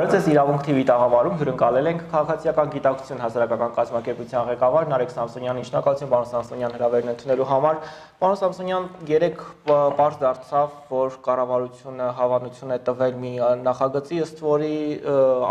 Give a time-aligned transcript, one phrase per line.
[0.00, 6.10] Բարև ձեզ իրավունք TV տաղավարում հյուրընկալել ենք քաղաքացիական գիտակցություն հասարակական կազմակերպության ղեկավար Նարեկ Սամսոնյանին շնորհակալություն
[6.12, 7.82] պարոն Սամսոնյան հրավերն ընդունելու համար։
[8.22, 13.34] Պարոն Սամսոնյան, երեք པարզ դարձավ, որ կառավարությունը հավանություն է տվել մի
[13.68, 14.72] նախագծի, ըստ որի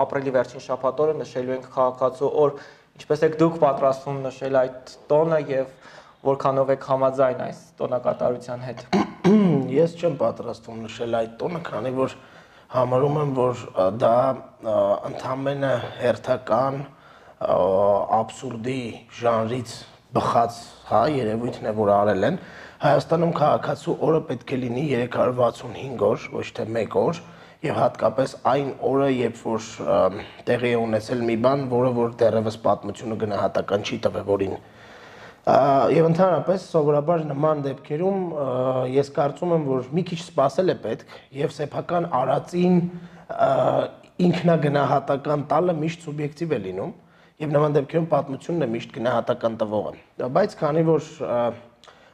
[0.02, 2.58] ապրիլի վերջին շաբաթ օրը նշելու ենք քաղաքացու օր։
[2.98, 5.78] Ինչպես եք դուք պատրաստվում նշել այդ տոնը եւ
[6.26, 8.82] որքանով եք համաձայն այս տոնակատարության հետ։
[9.78, 12.18] Ես չեմ պատրաստվում նշել այդ տոնը, քանի որ
[12.70, 13.62] համարում եմ, որ
[13.98, 14.16] դա
[15.10, 15.72] ընդամենը
[16.04, 16.76] հերթական
[17.40, 18.82] աբսուրդի
[19.20, 19.72] ժանրից
[20.14, 20.60] բխած,
[20.90, 22.38] հա, երևույթն է, որ արել են։
[22.84, 27.22] Հայաստանում քաղաքացու օրը պետք է լինի 365 օր, ոչ թե 1 օր,
[27.66, 29.66] եւ հատկապես այն օրը, երբ որ
[30.52, 34.56] տեղի է ունեցել մի բան, որը որ դեռևս պատմությունը գնահատական չի տվել, որին
[35.94, 38.24] Եվ ընդհանրապես սովորաբար նման դեպքերում
[38.94, 42.76] ես կարծում եմ, որ մի քիչ սпасել է պետք եւ սեփական արածին
[44.30, 46.94] ինքնագնահատական տալը միշտ սուբյեկտիվ է լինում
[47.40, 51.10] եւ նման դեպքերում պատմությունն է միշտ գնահատական տվողը։ Բայց քանի որ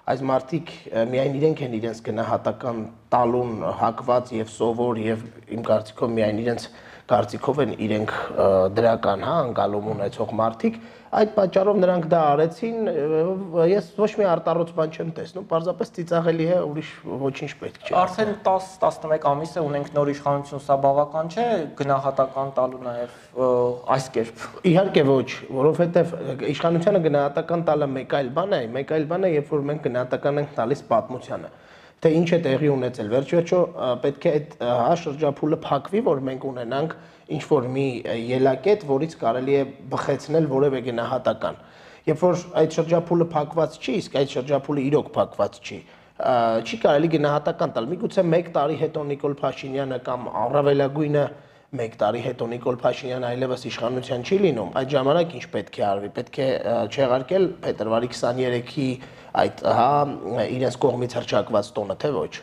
[0.06, 0.74] այս մարտիկ
[1.12, 2.82] միայն իրենք են իրենց գնահատական
[3.16, 5.24] տալուն հակված եւ սովոր եւ
[5.56, 6.68] իմ կարծիքով միայն իրենց
[7.10, 8.14] կարծիքով են իրենք
[8.78, 10.78] դրական, հա, անկալում ունեցող մարտիկ,
[11.16, 12.90] այդ պատճառով նրանք դա արեցին,
[13.72, 16.90] ես ոչ մի արտառոց բան չեմ տեսնում, պարզապես ծիծաղելի է, ուրիշ
[17.24, 21.48] ոչինչ պետք չէ։ Արդեն 10-11 ամիս է ունենք նոր իշխանություն, սա բավական չէ
[21.80, 23.20] գնահատական տալու նաև
[23.96, 26.16] այս կերպ։ Իհարկե ոչ, որովհետև
[26.56, 30.44] իշխանությանը գնահատական տալը մեկ այլ բան է, մեկ այլ բան է, երբ որ մենք գնահատական
[30.44, 31.54] ենք տալիս պատմությանը
[32.06, 33.60] թե ինչ է տեղի ունեցել։ Վերջիվերջո
[34.04, 36.92] պետք է այդ հա շրջափուլը փակվի, որ մենք ունենանք
[37.26, 37.86] ինչ որ մի
[38.30, 41.56] ելակետ, որից կարելի է բխեցնել որևէ գնահատական։
[42.06, 45.78] Երբ որ այդ շրջափուլը փակված չի, իսկ այդ շրջափուլը իրոք փակված չի,
[46.16, 51.24] չի կարելի գնահատական տալ։ Միգուցե 1 տարի հետո Նիկոլ Փաշինյանը կամ առավելագույնը
[51.76, 56.12] 1 տարի հետո Նիկոլ Փաշինյանը այլևս իշխանության չի լինում, այդ ժամանակ ինչ պետք է արվի։
[56.16, 56.48] Պետք է
[56.94, 58.88] չեղարկել փետրվարի 23-ի
[59.42, 59.90] այդ հա
[60.56, 62.34] իրենց կողմից հրճակված տոնը, թե ոչ։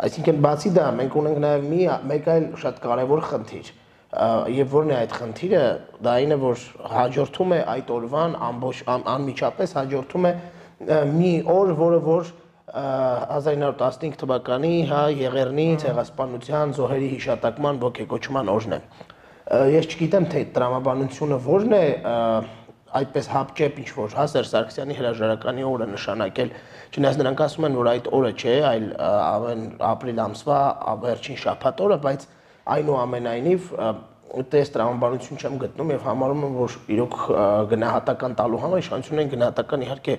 [0.00, 1.82] Այսինքն բացի դա մենք ունենք նաև մի
[2.14, 3.74] մեկ այլ շատ կարևոր խնդիր
[4.10, 5.62] եւ որն է այդ խնդիրը
[6.02, 8.80] դա այնը որ հաջորդում է այդ օրվան ամբողջ
[9.14, 10.32] անմիջապես հաջորդում է
[11.14, 12.32] մի օր որը որ
[12.70, 18.80] 1915 թվականի հա Եղեռնի ցեղասպանության զոհերի հիշատակման ողեկոչման օրն է
[19.78, 21.86] ես չգիտեմ թե տրամաբանությունը որն է
[23.00, 26.48] այդպես հապճեպ ինչ որ հա Սերժ Սարգսյանի հրաժարականի օրը նշանակել,
[26.90, 30.58] չնայած նրանք ասում են, որ այդ օրը չէ, այլ ամեն ապրիլ ամսվա
[31.04, 32.26] վերջին շաբաթ օրը, բայց
[32.76, 33.70] այնուամենայնիվ
[34.50, 37.16] տես տրամաբանություն չեմ գտնում եւ համարում եմ, որ իրոք
[37.72, 40.18] գնահատական տալու համար իշխանությունն գնահատական իհարկե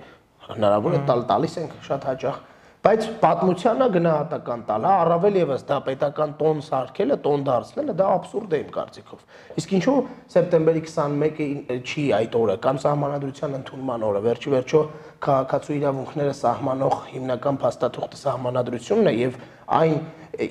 [0.51, 2.41] հնարավոր է տալ տալիս ենք շատ հաճախ
[2.81, 8.55] Բայց պատմությանը գնահատական տալ, հա, առավել եւս դա պետական տոն սարքելը, տոն դարձնելը դա абսուրդ
[8.57, 9.19] է իմ կարծիքով։
[9.61, 9.93] Իսկ ինչու
[10.33, 14.81] սեպտեմբերի 21-ը չի այդ օրը կամ սահմանադրության ընդունման օրը, վերջի վերջո
[15.27, 19.37] քաղաքացու իրավունքները սահմանող հիմնական փաստաթուղթը սահմանադրությունն է եւ
[19.77, 19.95] այն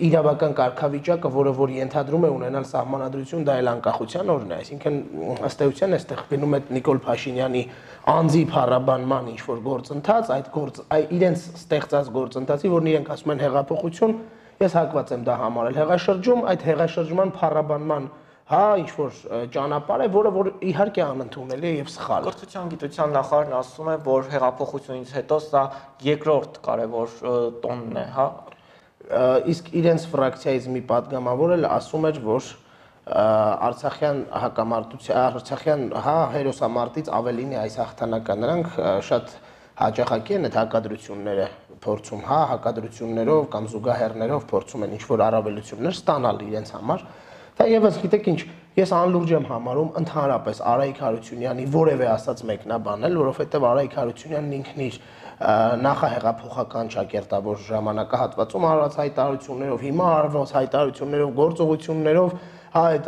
[0.07, 4.99] իրավական կարգավիճակը, որը որ ենթադրում է ունենալ սահմանադրություն, դա էլ անկախության օրն է, այսինքն
[5.49, 7.63] ըստ էության այստեղ գնում է Նիկոլ Փաշինյանի
[8.15, 10.81] անձի փառաբանման ինչ որ գործընթաց, այդ գործ
[11.21, 14.17] իրենց ստեղծած գործընթացի, որն իրենք ասում են հեղափոխություն,
[14.61, 18.11] ես հակված եմ դա համարել հեղաշրջում, այդ հեղաշրջման փառաբանման
[18.51, 19.19] հա ինչ որ
[19.55, 24.27] ճանապարհ է, որը որ իհարկե անընդունելի է եւ սխալ։ Կրթության գիտության նախարարն ասում է, որ
[24.33, 25.63] հեղափոխությունից հետո սա
[26.09, 27.15] երկրորդ կարևոր
[27.63, 28.27] տոնն է, հա,
[29.51, 32.51] իսկ իրենց ֆրակցիայից մի падգամավոր էլ ասում էր, որ
[33.11, 38.77] Արցախյան հակամարտության Արցախյան հա հերոսամարտից ավելին է այս հաղթանակը։ Նրանք
[39.09, 39.33] շատ
[39.81, 41.47] հաջողակի են այդ հակադրությունները
[41.81, 47.05] փորձում, հա, հակադրություններով կամ զուգահեռներով փորձում են ինչ որ առավելություններ ստանալ իրենց համար։
[47.61, 48.41] Թեևս գիտեք ինչ,
[48.79, 55.01] ես անլուրջ եմ համարում ընդհանրապես Արայիկ Հարությունյանի որևէ ասած մեկնաբանել որովհետեւ Արայիկ Հարությունյանն ինքն իր
[55.81, 63.07] նախահեղափոխական ճակերտավոր ժամանակահատվածում արված հայտարարություններով, հիմա արված հայտարարություններով, գործողություններով, հա այդ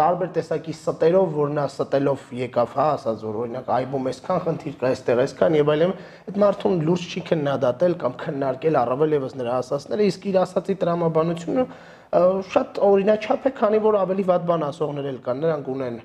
[0.00, 4.88] տարբեր տեսակի ստերով, որ նա ստելով եկավ, հա, ասած որ օրինակ այբում այսքան խնդիր կա,
[4.90, 5.92] այստեղ այսքան եւ այլն,
[6.26, 11.66] այդ մարդուն լուրջ չի քննադատել կամ քննարկել առավել եւս նրա ասածները, իսկ իր ասացի տրամաբանությունը
[12.10, 15.98] շատ օրինաչափ է, քանի որ ավելի վատ բան ասողներ էլ կան, նրանք ունեն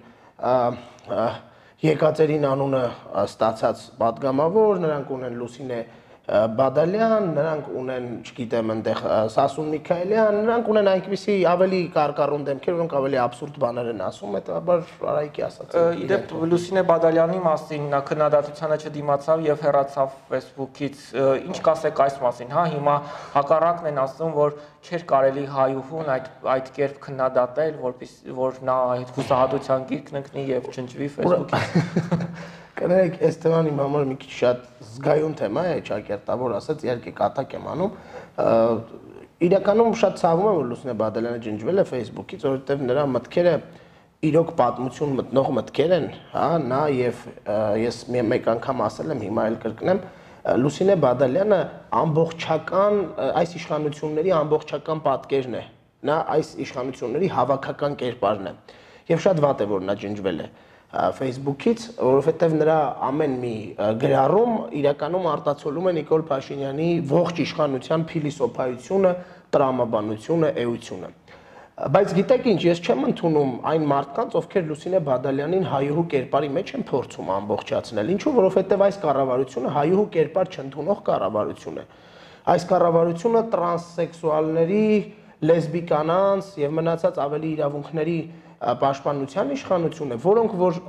[1.86, 2.82] եկածերին անունը
[3.26, 5.80] ստացած падգամավոր, նրանք ունեն Լուսինե
[6.26, 13.20] Բադալյան, նրանք ունեն, չգիտեմ, այնտեղ Սասուն Միքայելյան, նրանք ունեն այնպիսի ավելի կարկառուն դեմքեր, որոնք ավելի
[13.26, 14.82] абսուրդ բաներ են ասում, հետաբար
[15.12, 15.76] Արայիկի ասած։
[16.06, 21.06] Իդեպ Լուսինե Բադալյանի մասին նա քննադատությանը չդիմացավ եւ հեռացավ Facebook-ից։
[21.46, 22.98] Ինչ կասեք այս մասին, հա, հիմա
[23.38, 29.16] հակառակն են ասում, որ չէր կարելի հայուհուն այդ այդ կերպ քննադատել, որպես որ նա այդ
[29.16, 35.36] հուսահատության գիրկն ընկնի եւ չնջվի Facebook-ից։ Կներեք, այս թեման իմ համար մի քիչ շատ զգայուն
[35.40, 37.94] թեմա է, ճակերտավոր ասած, իհարկե կատակ եմ անում։
[39.46, 43.56] Իրականում շատ ցավում եմ, որ Լուսինե Բադալյանը ջնջվել է Facebook-ից, որովհետև նրա մտքերը
[44.26, 47.24] իրոք պատմություն մտնող մտքեր են, հա, նա եւ
[47.86, 47.98] ես
[48.36, 50.04] մեկ անգամ ասել եմ, հիմա էլ կրկնեմ,
[50.46, 51.60] Լուսինե Բադալյանը
[52.00, 52.98] ամբողջական
[53.42, 55.64] այս իշխանությունների ամբողջական պատկերն է։
[56.06, 58.54] Նա այս իշխանությունների հավաքական կերպարն է։
[59.10, 60.48] Եվ շատ վատ է, որ նա ջնջվել է։
[60.96, 62.78] Facebook-ից, որովհետև նրա
[63.10, 63.56] ամեն մի
[64.04, 69.12] գրառում իրականում արտացոլում է Նիկոլ Փաշինյանի ողջ իշխանության փիլիսոփայությունը,
[69.56, 71.10] տրամաբանությունը, էությունը։
[71.76, 76.86] Բայց գիտեք ինչ, ես չեմ ընդունում այն մարդկանց, ովքեր Լուսինե Բադալյանին հայուհու կերպարի մեջ են
[76.88, 81.86] փորձում ամբողջացնել։ Ինչու, որովհետև այս կառավարությունը հայուհու կերպար չընդունող կառավարություն է։
[82.56, 84.88] Այս կառավարությունը տրանսսեքսուալների,
[85.46, 88.20] լեսբիկանանց եւ մնացած ավելի իրավունքների
[88.66, 90.80] պաշտպանության իշխանություն է, որոնք որ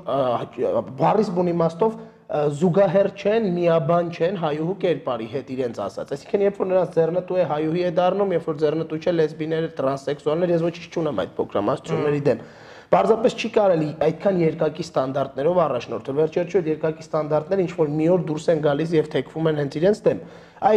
[1.01, 1.97] բառիս բուն իմաստով
[2.27, 7.45] զուգահեռ չեն, միաբան չեն հայուհու կերպարի հետ իրենց ասած։ Այսինքն երբ որ նրանց ձեռնտու է
[7.53, 12.43] հայուհի է դառնում, երբ որ ձեռնտու չէ լեսբիներ, տրանսեքսուալներ, ես ոչինչ չունեմ այդ փոքրամասնությունների դեմ։
[12.87, 18.47] Պարզապես չի կարելի այդքան երկակի ստանդարտներով առաջնորդել։ Վերջերջույթ երկակի ստանդարտները ինչ որ մի օր դուրս
[18.53, 20.21] են գալիս եւ թեքվում են հենց իրենց դեմ։
[20.71, 20.77] Այ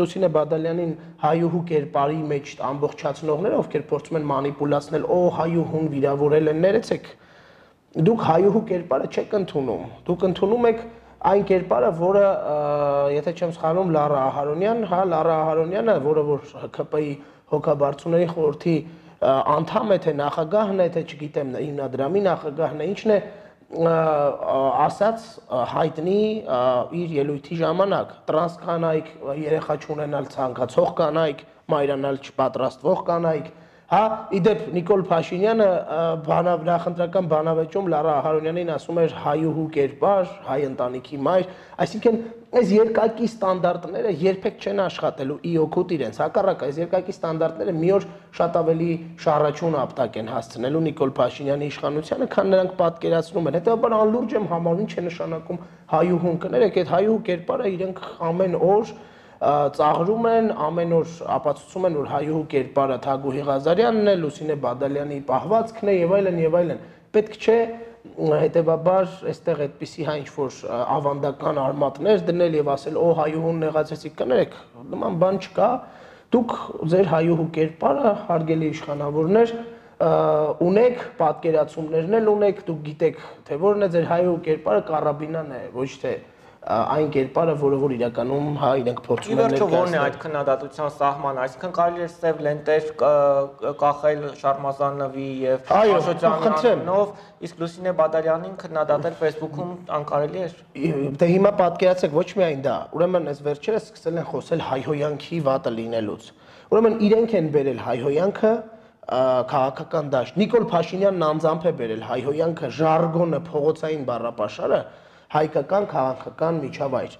[0.00, 0.92] Լուսինե Բադալյանին
[1.24, 7.10] հայուհու կերպարի մեջ ամբողջացնողները, ովքեր փորձում են մանիպուլացնել, օ հայուհուն վիրավորել են, ներեցեք։
[8.06, 10.82] Դուք հայուհու կերպարը չեք ընդունում։ Դուք ընդունում եք
[11.20, 12.24] այն կերպարը, որը
[13.18, 16.44] եթե չեմ սխալվում Լարա Ահարոնյան, հա Լարա Ահարոնյանը, որը որ
[16.78, 17.10] ԿՊ-ի
[17.50, 18.76] հոգաբարձուների խորհրդի
[19.20, 23.18] անդամ է թե նախագահն է թե չգիտեմ հիմնադրամի նախագահն է ինչն է
[23.70, 25.26] ասած
[25.70, 26.22] հայտնի
[27.00, 28.14] իր ելույթի ժամանակ.
[28.30, 29.10] Տրանս կանայք
[29.44, 33.52] երեխա չունենալ ցանկացող կանայք մայրանալ չպատրաստվող կանայք
[33.90, 34.00] Հա,
[34.38, 35.64] իդեպ Նիկոլ Փաշինյանը
[36.22, 41.48] բանավ նախընտրական բանավեճում Լարա Ահարոնյանին ասում էր հայուհու կերպար, հայ ընտանիքի մայր,
[41.82, 42.20] այսինքն
[42.60, 48.08] այս երկակի ստանդարտները երբեք չեն աշխատելու ի օգուտ իրենց։ Հակառակը, այս երկակի ստանդարտները մի օր
[48.38, 48.90] շատ ավելի
[49.26, 54.82] շարաչուն ապտակ են հասցնելու Նիկոլ Փաշինյանի իշխանությանը, քան նրանք պատկերացնում են։ Հետևաբար անլուրջ եմ համարում,
[54.86, 58.94] ինչ է նշանակում հայուհուն կներեք, այդ հայուհու կերպարը իրենք ամեն օր
[59.40, 65.90] ծաղրում են, ամեն օր ապացուցում են, որ հայուհու կերպարը Թագուհի Ղազարյանն է, Լուսինե Բադալյանի պահվածքն
[65.90, 66.82] է եւ այլն եւ այլն։
[67.16, 67.56] Պետք չէ
[68.00, 74.54] հետեւաբար այստեղ այդպիսի հա ինչ որ ավանդական արմատներ դնել եւ ասել օ հայուհուն նեղացեցիք կներեք
[74.92, 75.68] նման բան չկա
[76.36, 76.54] դուք
[76.94, 79.54] ձեր հայուհու կերպարը հարգելի իշխանավորներ
[80.70, 85.90] ունեք պատկերացումներն էլ ունեք դուք գիտեք թե որն է ձեր հայուհու կերպարը կարաբինան է ոչ
[86.04, 86.14] թե
[86.60, 90.90] այն կերպարը, որը որ իրականում հա իրենք փորձում են ներկայացնել։ Իվերջ ո՞րն է այդ քննադատության
[90.96, 92.90] սահմանը, այսինքն կարելի է սև լենտեր
[93.80, 97.14] կախել Շարմազանովի եւ Աշոջանյանով,
[97.48, 100.50] իսկ Լուսինե Բադալյանին քննադատել Facebook-ում անկարելի է։
[101.16, 106.30] Դե հիմա պատկերացեք ոչ միայն դա, ուրեմն այս վերջերս սկսել են խոսել հայհոյանքի վատը լինելուց։
[106.70, 108.52] Ուրեմն իրենք են բերել հայհոյանքը
[109.10, 114.80] քաղաքական դաշտ։ Նիկոլ Փաշինյանն անձամբ է բերել հայհոյանքը, ժարգոնը, փողոցային բառապաշարը
[115.30, 117.18] հայկական քաղաքական միջավայր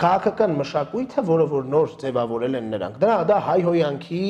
[0.00, 4.22] քաղաքական մշակույթը, որը որ նոր ձևավորել են նրանք։ Դա դա հայհոյանքի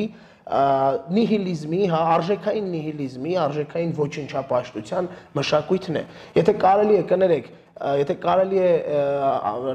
[0.50, 5.08] նիհիլիզմի, հա, արժեքային նիհիլիզմի, արժեքային ոչնչապաշտության
[5.38, 6.02] մշակույթն է։
[6.40, 8.70] Եթե կարելի է կներեք, եթե կարելի է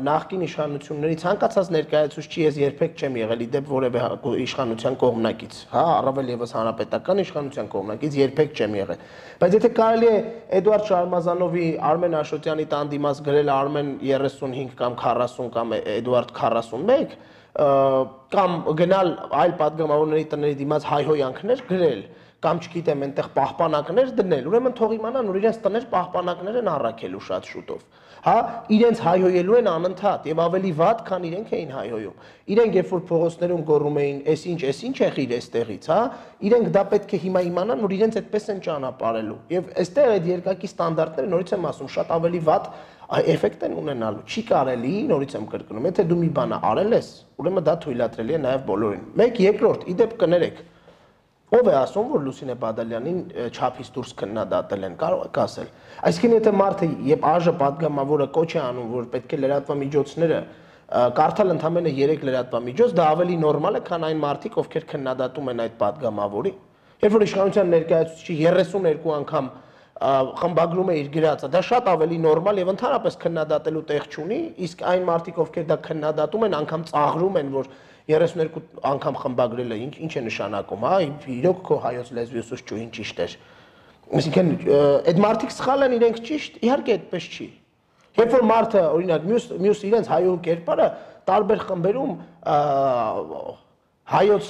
[0.05, 4.09] նախկին իշխանությունների ցանկացած ներկայացուցիչ ես երբեք չեմ եղել իդեպ որևէ հա,
[4.45, 9.07] իշխանության կողմնակից, հա, առավել եւս հանրապետական իշխանության կողմնակից երբեք չեմ եղել։
[9.41, 10.19] Բայց եթե կարելի է
[10.59, 17.17] Էդուարդ Շարմազանովի Արմեն Աշոտյանի տան դիմաց գրել Արմեն 35 կամ 40 կամ Էդուարդ 41
[17.55, 22.01] կամ գնալ այլ падգամավորների տների դիմաց հայհոյանքներ գրել,
[22.45, 27.49] կամ չգիտեմ, այնտեղ պահպանակներ դնել, ուրեմն թող իմանան, որ իրենց տներ պահպանակներ են առաքելու շատ
[27.51, 27.85] շուտով։
[28.25, 28.35] Հա,
[28.73, 32.23] իրենց հայհոյելու են անընդհատ եւ ավելի վատ, քան իրենք էին հայհոյում։
[32.55, 35.99] Իրենք երբ որ փողոցներում գոռում էին, «Էս ինչ, էս ինչ է խիր էստեղից», հա,
[36.49, 40.69] իրենք դա պետք է հիմա իմանան, որ իրենց այդպես են ճանապարհելու։ Եվ այստեղ այդ երկակի
[40.73, 42.69] ստանդարտները նորից եմ ասում, շատ ավելի վատ
[43.05, 47.65] էֆեկտ են ունենալու։ Չի կարելի, նորից եմ կրկնում, եթե դու մի բանը արել ես, ուրեմն
[47.69, 50.63] դա թույլատրելի է նաև բոլորին։ Մեկ երկրորդ, իդեպ կներեք,
[51.53, 53.17] Ով է ասում, որ Լուսինե Բադալյանին
[53.53, 55.67] չափից դուրս քննադատել են, կարող եք ասել։
[56.09, 60.39] Այսինքն եթե մարդը եւ ԱԺ падգամավորը կոչ է անում, որ պետք է լրատվամիջոցները
[61.19, 65.77] կարդալ ընդամենը 3 լրատվամիջոց, դա ավելի նորմալ է, քան այն մարդիկ, ովքեր քննադատում են այդ
[65.85, 66.51] падգամավորի։
[67.05, 69.49] Երբ որ իշխանության ներկայացուցիչի 32 անգամ
[69.95, 75.05] խմբագրում է իր գրածը, դա շատ ավելի նորմալ եւ ընդհանրապես քննադատելու տեղ չունի, իսկ այն
[75.07, 77.69] մարդիկ, ովքեր դա քննադատում են, անգամ ծաղրում են, որ
[78.05, 80.97] 32 անգամ խմբագրել է, ինչ ինչ է նշանակում, հա,
[81.35, 83.35] իրոք քո հայոց լեզվի ուսուցչուհին ճիշտ էր։
[84.15, 84.49] Այսինքն
[85.09, 87.47] այդ մարդիկ սխալ են, իրենք ճիշտ, իհարկե այդպես չի։
[88.15, 90.87] Երբ որ մարդը, օրինակ, մյուս մյուս իրենց հայոհ կերպարը
[91.25, 92.13] տարբեր խմբերում
[94.05, 94.47] հայոց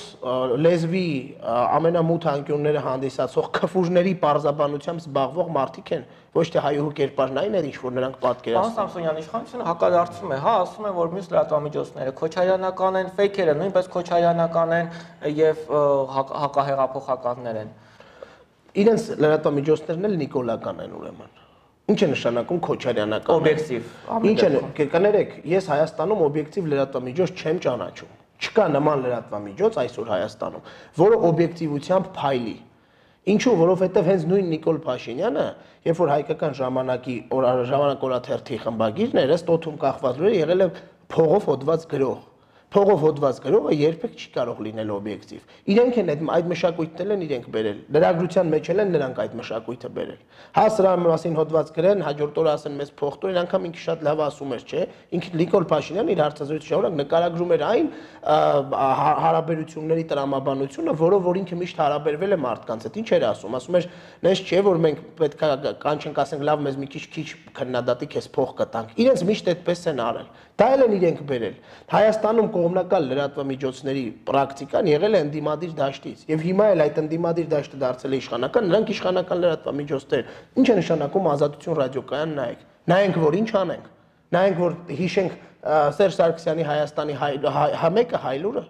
[0.60, 1.10] լեզվի
[1.48, 6.02] ամենամութ անկյունները հանդիսացող քֆուժների parzabanությամբ զբաղվող մարդիկ են
[6.36, 10.40] ոչ թե հայոհ կերպարն այն էր ինչ որ նրանք պատկերացնում Պարոն Սամսոնյան իշխանությունը հակադարձում է
[10.44, 14.92] հա ասում են որ մյուս լրատվամիջոցները քոչարյանական են ֆեյքերը նույնպես քոչարյանական են
[15.40, 15.64] եւ
[16.44, 17.72] հակահեղափոխականներ են
[18.84, 21.34] իրենց լրատվամիջոցներն էլ նիկոլական են ուրեմն
[21.86, 23.90] Ինչ է նշանակում քոչարյանական օբյեկտիվ
[24.26, 30.66] Ինչ է կներեք ես Հայաստանում օբյեկտիվ լրատվամիջոց չեմ ճանաչում Չկա նման լրատվամիջոց այսօր Հայաստանում,
[31.00, 32.56] որը օբյեկտիվությամբ փայլի։
[33.26, 35.46] Ինչու, որովհետև հենց նույն Նիկոլ Փաշինյանը,
[35.86, 37.16] երբ որ հայկական ժամանակի
[37.72, 40.68] ժամանակ օրաթերթի խմբագիրն էր, ըստ օթում կախված լուրը եղել է
[41.16, 42.20] փողով հոդված գրող
[42.76, 47.46] փողով հոդված գրողը երբեք չի կարող լինել օբյեկտիվ։ Իրենք են այդ այդ մշակույթն են իրենք
[47.56, 50.20] բերել։ Լրագրության մեջ են նրանք այդ մշակույթը բերել։
[50.56, 54.54] Հա սրա մասին հոդված գրեն, հաջորդ օրը ասեն մեզ փոխտորեն, անգամ ինքը շատ լավ ասում
[54.56, 54.84] էր, չէ։
[55.16, 57.88] Ինքը Նիկոլ Փաշինյանն իր հարցազրույցի ժամանակ նկարագրում էր այն
[59.26, 63.88] հարաբերությունների տրամաբանությունը, որով որ ինքը միշտ հարաբերվել է մարդկանց հետ։ Ինչ էր ասում։ Ասում էր,
[64.26, 68.30] նես չէ, որ մենք պետք է կանչենք, ասենք, լավ, մեզ մի քիչ քիչ քննադատի քեզ
[68.36, 71.56] փող կտանք։ Իրենց միշտ այդպես են արել։ Դա էլ են իրենք բերել։
[71.92, 78.16] Հայաստանում կողմնակալ լրատվամիջոցների պրակտիկան եղել է ընդդիմադիր դաշտից եւ հիմա էլ այդ ընդդիմադիր դաշտը դարձել
[78.16, 80.24] է իշխանական, նրանք իշխանական լրատվամիջոցներ։
[80.62, 83.92] Ինչ է նշանակում ազատություն ռադիոկայան նայեք։ Նայենք, որ ինչ անենք։
[84.36, 87.14] Նայենք, որ հիշենք Սերժ Սարգսյանի Հայաստանի
[87.86, 88.66] համեկը հայլուրը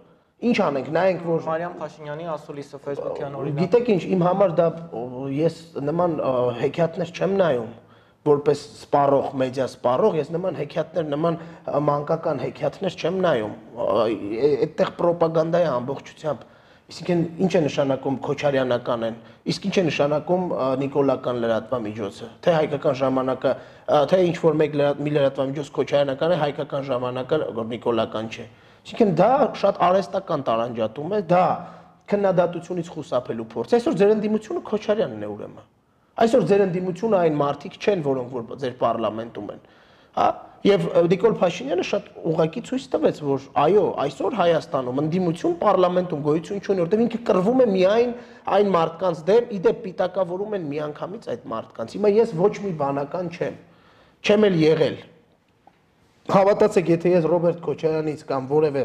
[0.45, 4.65] Ինչ անենք, նայենք որ Մարիամ Փաշինյանի ասուլիսը Facebook-յան օրինակ։ Գիտեք ինչ, իմ համար դա
[5.31, 5.59] ես
[5.89, 6.15] նման
[6.59, 7.69] հեքիաթներ չեմ նայում
[8.25, 11.37] որպես սպառող, մեդիա սպառող, ես նման հեքիաթներ, նման
[11.85, 13.53] մանկական հեքիաթներ չեմ նայում։
[13.85, 16.45] Այդտեղ ռոպագանդա է ամբողջությամբ։
[16.85, 19.15] Իսկեն ինչ է նշանակում քոչարյանական են,
[19.49, 20.43] իսկ ինչ է նշանակում
[20.81, 23.53] նիկոլական լրատվամիջոցը։ Թե հայկական ժամանակը,
[24.11, 27.39] թե ինչ որ մեկ մի լրատվամիջոց քոչարյանական է, հայկական ժամանակը
[27.73, 28.45] նիկոլական չէ։
[28.85, 29.31] Իսկեն դա
[29.65, 31.45] շատ արհեստական տարանջատում է, դա
[32.05, 35.65] քննադատությունից խուսափելու փորձ։ Այսօր ձեր ընդդիմությունը քոչարյանն է ուրեմն
[36.15, 39.63] Այսօր ձեր ընդդիմությունը այն մարդիկ չեն, որոնք որ ձեր parlamentum են։
[40.15, 40.27] Հա?
[40.65, 46.81] Եվ Նիկոլ Փաշինյանը շատ ուղղակի ցույց տվեց, որ այո, այսօր Հայաստանում ընդդիմություն parlamentum գոյություն չունի,
[46.85, 48.15] որտեղ ինքը կռվում է միայն
[48.55, 53.59] այն մարդկանց դեմ, իդեպ պիտակավորում են միանգամից այդ մարդկանց։ Հիմա ես ոչ մի բանական չեմ։
[54.25, 54.97] Չեմ էլ եղել։
[56.33, 58.83] Հավատացեք, եթե ես Ռոբերտ Քոչարյանից կամ որևէ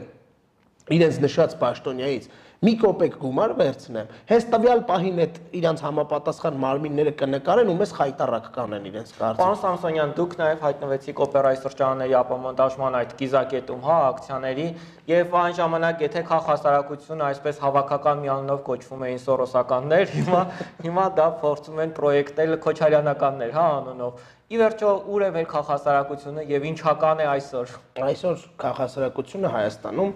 [0.91, 2.25] իրենց նշած պաշտոնյայից
[2.61, 8.49] մի կոպեկ գումար վերցնեմ, հենց տվյալ պահին այդ իրանց համապատասխան մարմինները կնկարեն ու մեզ խայտարակ
[8.57, 14.67] կանեն իրենց կարծիք։ Պարոն Սամսոնյան, դուք նաև հայտնվեցիք օպերայի սրճարանների ապամոնտաժման այդ կիզակետում, հա, ակցիաների,
[15.09, 20.43] եւ այն ժամանակ եթե քա հասարակությունը այսպես հավաքական միանունով կոչվում էին սորոսականներ, հիմա
[20.85, 26.65] հիմա դա փորձում են պրոյեկտել քոչարյանականներ, հա, անունով։ Ի վերջո ուր է մեր քաղաքասարակությունը եւ
[26.71, 30.15] ինչական է այսօր։ Այսօր քաղաքասարակությունը Հայաստանում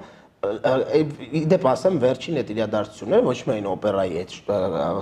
[1.53, 4.35] դեպ ասեմ վերջին այդ իրադարձությունները ոչ միայն օպերայի այդ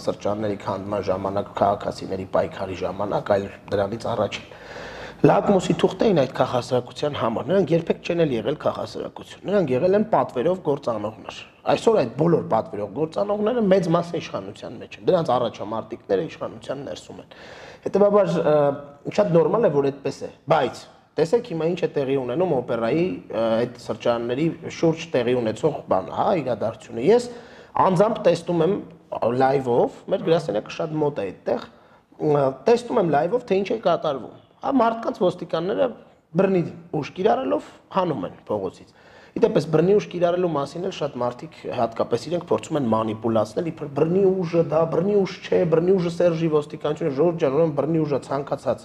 [0.06, 4.40] սրճարանների քանդման ժամանակ քաղաքացիների պայքարի ժամանակ, այլ դրանից առաջ
[5.22, 10.06] լակմուսի թուղթ էին այդ քաղաքասարակության համար։ Նրանք երբեք չեն էլ եղել քաղաքասարակություն։ Նրանք եղել են
[10.14, 11.36] պատվերով գործանողներ։
[11.72, 17.36] Այսօր այդ բոլոր պատվերով գործանողները մեծ մասը իշխանության մեջ են։ Դրանց առաջամարտիկները իշխանության ներսում են։
[17.86, 18.34] Հետևաբար
[19.22, 23.02] շատ նորմալ է, որ այդպես է, բայց Տեսեք հիմա ինչ է տեղի ունենում օպերայի
[23.36, 27.26] այդ սրճարանների շուրջ տեղի ունեցող բանը, հա, իրադարձությունը։ Ես
[27.84, 28.76] անձամբ տեսնում եմ
[29.42, 31.66] լայվով, մեր գրասենյակը շատ մոտ է այդտեղ,
[32.64, 35.88] տեսնում եմ լայվով, թե ինչ է կատարվում։ Հա, մարդկանց ոստիկանները
[36.32, 36.62] բռնի
[36.96, 38.98] ուժ կիրառելով հանում են փողոցից։
[39.32, 44.24] Իդեպս բռնի ուժ կիրառելու մասին էլ շատ մարդիկ հատկապես իրենք փորձում են մանիպուլացնել, իբր բռնի
[44.28, 48.84] ուժը դա բռնի ուժ չէ, բռնի ուժը Սերժի ոստիկանությունը Ժորժ ջան, ուրեմն բռնի ուժը ցանկացած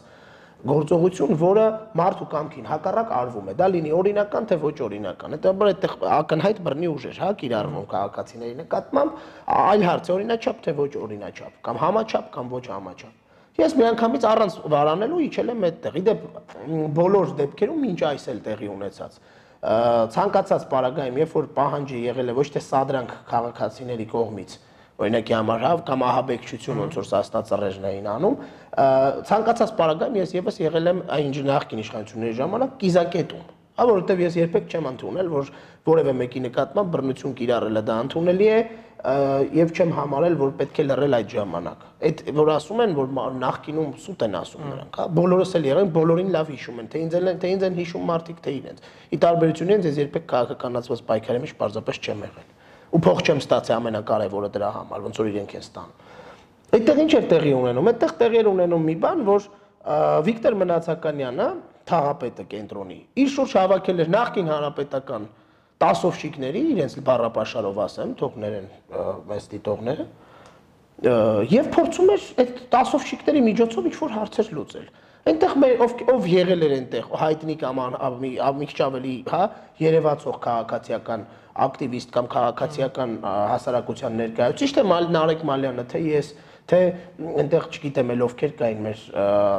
[0.65, 1.65] գործողություն, որը
[1.97, 6.89] մարդու կամքին հակառակ արվում է։ Դա լինի օրինական թե ոչ օրինական։ Հետաբար այդտեղ ակնհայտ բռնի
[6.95, 9.21] ուժեր, հա, կիրառվում քաղաքացիների նկատմամբ,
[9.57, 13.15] այլ հարց է օրինաչափ թե ոչ օրինաչափ, կամ համաչափ կամ ոչ համաչափ։
[13.57, 16.25] Ես միանգամից առանց վարանելու իջել եմ այդտեղ։ Իդեպ
[16.97, 19.21] բոլոր դեպքերում ինչ այս էլ տեղի ունեցած
[19.57, 24.53] ցանկացած պարագայում, երբ որ պահանջը եղել է ոչ թե սադրանք քաղաքացիների կողմից,
[24.97, 28.39] օրինակի համար հավ կամ ահաբեկչություն ոնց որ սաստա ծռերն էին անում
[29.29, 33.45] ցանկացած պարագայում ես եւս եղել եմ այն նախկին իշխանությունների ժամանակ կիզակետում
[33.77, 35.49] Հա, որովհետև ես երբեք չեմ ընդունել, որ
[35.85, 38.55] որևէ մեկի նկատմամբ բռնություն կիրառելը դա ընդունելի է
[39.53, 43.93] եւ չեմ համարել, որ պետք է լռել այդ ժամանակ։ Այդ որ ասում են, որ նախկինում
[44.01, 47.29] սուտ են ասում նրանք, հա, բոլորս էլ եղեն, բոլորին լավ հիշում են, թե ինձ են,
[47.37, 51.57] թե ինձ են հիշում մարդիկ, թե իրենց։ Ի տարբերություն ինձ ես երբեք քաղաքականացված պայքարի մեջ
[51.61, 52.56] պարզապես չեմ եղել։
[52.87, 56.05] Ու փող չեմ ստացի ամենակարևորը դրա համար, ոնց որ իրենք են ստանում։
[56.77, 59.49] Այդտեղ ինչ էր տեղի ունենում։ Այդտեղ տեղի էր ունենում մի բան, որ
[60.27, 61.47] Վիկտոր Մնացականյանը,
[61.87, 65.27] թաղապետը կենտրոնի, իր շուրջ հավաքել էր նախկին հանրապետական
[65.77, 68.67] տասովշիկների, իրենց բառապաշարով ասեմ, թողներեն
[69.31, 70.05] մեծ դիտողները,
[71.53, 74.87] եւ փորձում էր այդ տասովշիկների միջոցով ինչ-որ հարցեր լուծել։
[75.27, 77.79] Այնտեղ մեր ով ով եղել էր այնտեղ հայտնի կամ
[78.57, 79.39] մի քիչ ավելի, հա,
[79.81, 81.25] երևացող քաղաքացիական
[81.67, 84.85] ակտիվիստ կամ քաղաքացիական հասարակության ներկայացուցիչ, ճիշտ է
[85.17, 86.29] Նարեկ Մալյանը, թե ես,
[86.71, 86.79] թե
[87.43, 89.03] այնտեղ չգիտեմ ովքեր կային մեր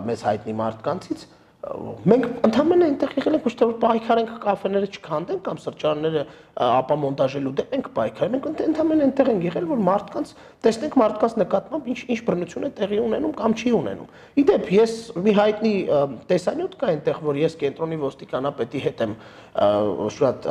[0.08, 1.26] մեզ հայտնի մարդկանցից,
[1.58, 6.20] մենք ընդհանրապես այնտեղ եղել ենք ոչ թե որ պայքարենք կաֆեները չքանդենք կամ սրճարանները
[6.68, 10.30] ապա մոնտաժելու դեմ ենք պայքարել մենք ընդհանրապես այնտեղ ենք եղել որ մարդկանց
[10.68, 15.36] տեսնենք մարդկանց նկատմամբ ինչ ինչ բռնություն է տեղի ունենում կամ չի ունենում իդեպ ես մի
[15.42, 15.74] հայտնի
[16.30, 19.18] տեսանյութ կա այնտեղ որ ես կենտրոնի ոստիկանապետի հետ եմ
[20.14, 20.50] շատ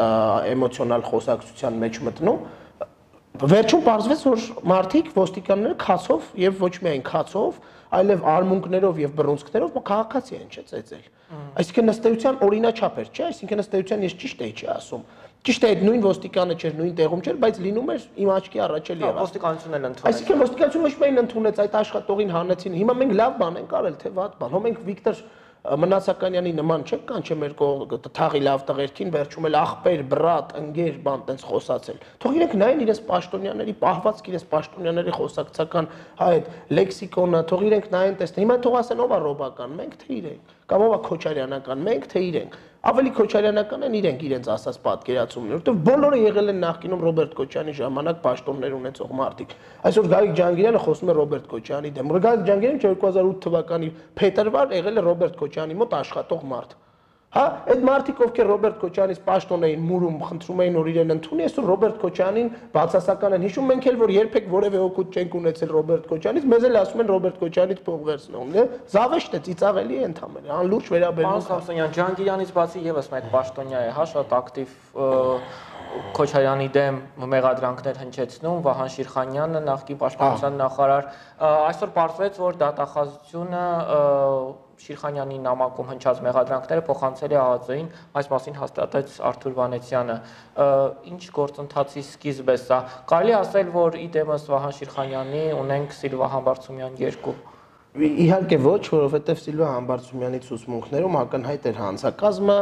[0.52, 2.42] էմոցիոնալ խոսակցության մեջ մտնում
[3.44, 7.60] վերջում պարզվեց որ մարդիկ ոստիկանները քացով եւ ոչ միայն քացով
[7.98, 14.03] այլև արմունկներով եւ բռունցքներով քաղաքացի են չէ ծեծել։ Այսինքն ըստեյության օրինաչափ էր, չէ, այսինքն ըստեյության
[14.08, 15.01] ես ճիշտ էի չի ասում։
[15.48, 18.89] Ճիշտ է, այդ նույն ոստիկանը չէր, նույն տեղում չէր, բայց լինում էր իմ աչքի առաջ
[18.91, 23.13] էլ եղավ։ Ոստիկանությունն էլ ընդունեց։ Այսինքն ոստիկանությունը ոչ միայն ընդունեց, այդ աշխատողին հանեցին։ Հիմա մենք
[23.22, 25.22] լավ բան ենք արել, թե վատ բան։ Հո մենք Վիկտոր
[25.68, 27.54] Մնացականյանի նման չեք կանչեմ մեր
[28.18, 33.02] թաղի լավ տղերքին վերջում էլ ախպեր, բրատ, ընկեր, բան տենց խոսացել։ Թող իրենք նայեն իրենց
[33.10, 35.90] պաշտոնյաների պահվածք, իրենց պաշտոնյաների խոսակցական
[36.22, 40.14] հա այդ լեքսիկոնը, թող իրենք նայեն տեսնեն։ Հիմա թող ասեն ով է ռոբական, մենք թե
[40.22, 42.56] իրենք կամ ով է քոչարյանական, մենք թե իրենք։
[42.88, 48.22] Ավելի քոչարյանական են իրենք իրենց ասած պատկերացումները, որովհետև բոլորը եղել են նախկինում Ռոբերտ Քոչյանի ժամանակ
[48.27, 49.56] պաշտոններ ունեցող մարդիկ։
[49.91, 55.08] Այսօր Գարիկ Ջանգիրյանը խոսում է Ռոբերտ Քոչյանի դեմ։ Գարիկ Ջանգիրյանը 2008 թվականի փետրվար եղել է
[55.12, 56.77] Ռոբերտ Քոչյանի մոտ աշխատող մարդ։
[57.38, 61.67] Հա, այդ մարդիկ ովքեր Ռոբերտ Քոչյանից պաշտոն էին մուրում, խնդրում էին որ իրեն ընդունի, այսօր
[61.69, 66.47] Ռոբերտ Քոչյանին բացասական են հիշում, մենք էլ որ երբեք որևէ օգուտ չենք ունեցել Ռոբերտ Քոչյանից,
[66.58, 68.65] մեզ էլ ասում են Ռոբերտ Քոչյանից փող վերցնում, դե
[68.97, 73.91] զավեշտ է, ծիծաղելի է ընդհանրապես, անլուրջ վերաբերվում։ Պարոն Սամսոնյան, Ջանգիրանից բացի եւս մեկ պաշտոնյա է,
[73.97, 74.78] հա, շատ ակտիվ
[76.17, 76.97] Քոչարյանի դեմ
[77.32, 81.08] մեղադրանքներ հնչեցնում Վահան Շիրխանյանը նախկին պաշտպանության նախարար
[81.47, 83.63] այսօր պարզվեց որ դատախազությունը
[84.78, 87.90] Շիրխանյանի նամակում հնչած մեղադրանքները փոխանցել է ԱԱԾ-ին,
[88.22, 90.18] այս մասին հաստատեց Արթուր Վանեցյանը։
[91.12, 97.38] Ինչ գործընթացի սկիզբ է սա։ Կարելի ասել, որ իդեմս Վահան Շիրխանյանի ունենք Սիլվա Համբարձումյան երկու
[97.98, 102.58] Իհարկե ոչ, որովհետև Սիլվա Համբարձումյանի ցուցմունքներում ակնհայտ էր հանցակազմը,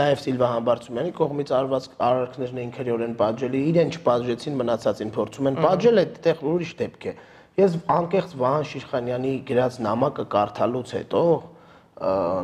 [0.00, 6.00] նաև Սիլվա Համբարձումյանի կողմից արված արարքներն էին քրեորեն պատժելի, իրեն չպատժեցին, մնացածին փորձում են պատժել,
[6.00, 7.14] այդտեղ ուրիշ դեպք է։
[7.58, 11.22] Ես անկեղծ Վահան Շիրխանյանի գրած նամակը կարդալուց հետո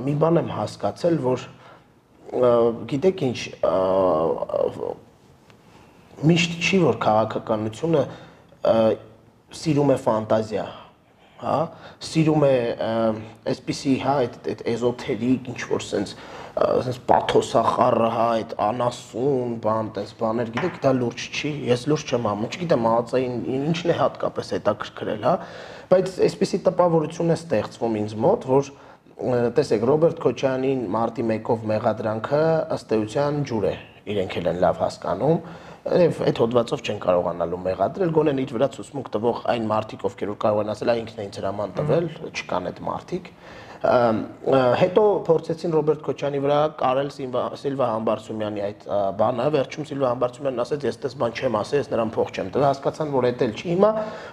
[0.07, 1.45] մի բան եմ հասկացել, որ
[2.91, 3.39] գիտեք ինչ
[6.27, 8.03] միշտ չի որ քաղաքականությունը
[9.61, 10.67] սիրում է ֆանտազիա
[11.43, 11.59] հա
[12.09, 12.57] սիրում է
[13.53, 16.17] այսպիսի հա այդ այդ էզոթերիկ ինչ որ sense
[16.57, 22.29] sense պաթոսախառը հա այդ անասուն բան տես բաներ գիտեք դա լուրջ չի ես լուրջ չեմ
[22.33, 25.35] անում չգիտեմ ԱԱԾ-ին ինչն է հատկապես հետաքրքրել հա
[25.93, 28.73] բայց այսպիսի տպավորություն է ստեղծվում ինձ մոտ որ
[29.57, 32.41] տեսեք Ռոբերտ Քոչյանին մարտի 1-ով մեղադրանքը
[32.77, 33.77] ըստ էության ջուր է
[34.13, 35.39] իրենք էլ են լավ հասկանում
[35.87, 40.39] Եվ այդ հոդվածով չեն կարողանալու մեղադրել, գոնեն իր վրա ցուսմուկ տվող այն մարդիկ, ովքեր որ
[40.43, 43.31] կարող են ասել, այ ինքն է ինձ հրաման տվել, չկան այդ մարդիկ
[43.85, 48.87] հետո փորձեցին Ռոբերտ Քոչյանի վրա կարել Սիլվա Համբարձումյանի այդ
[49.21, 52.67] բանը, վերջում Սիլվա Համբարձումյանն ասաց, ես դες բան չեմ ասել, ես նրան փող չեմ տվել,
[52.67, 53.91] հասկացան, որ դա էլ չի։ Հիմա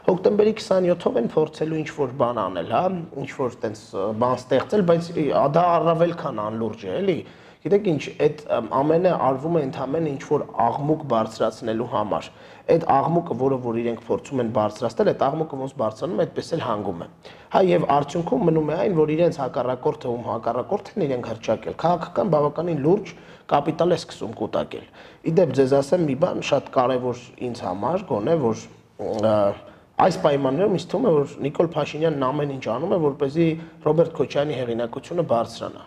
[0.07, 2.83] հոկտեմբերի 27-ով են փորձելու ինչ որ բան անել, հա,
[3.23, 3.85] ինչ որ տենց
[4.23, 5.13] բան ստեղծել, բայց
[5.53, 7.19] դա առավել քան անլուրջ է, էլի
[7.63, 8.41] Գիտեք ինչ, այդ
[8.75, 12.25] ամենը արվում է ընդհանրեն ինչ որ աղմուկ բարձրացնելու համար։
[12.73, 16.63] Այդ աղմուկը, որը որ իրենք փորձում են բարձրացնել, այդ աղմուկը ոնց բարձրանում է, այդպես էլ
[16.67, 17.07] հանգում է։
[17.53, 22.33] Հա եւ արդյունքում մնում է այն, որ իրենց հակառակորդը ում հակառակորդն են իրենք հրճակել։ Քաղաքական
[22.35, 23.13] բավականին լուրջ
[23.53, 24.85] կապիտալ է սկսում կուտակել։
[25.31, 28.67] Իդեպ ձեզ ասեմ մի բան շատ կարևոր ինձ համար, գոնե որ
[30.03, 33.49] այս պայմաններում ինձ թվում է որ Նիկոլ Փաշինյանն ամեն ինչ անում է որպեսզի
[33.87, 35.83] Ռոբերտ Քոչյանի հեղինակությունը բարձրանա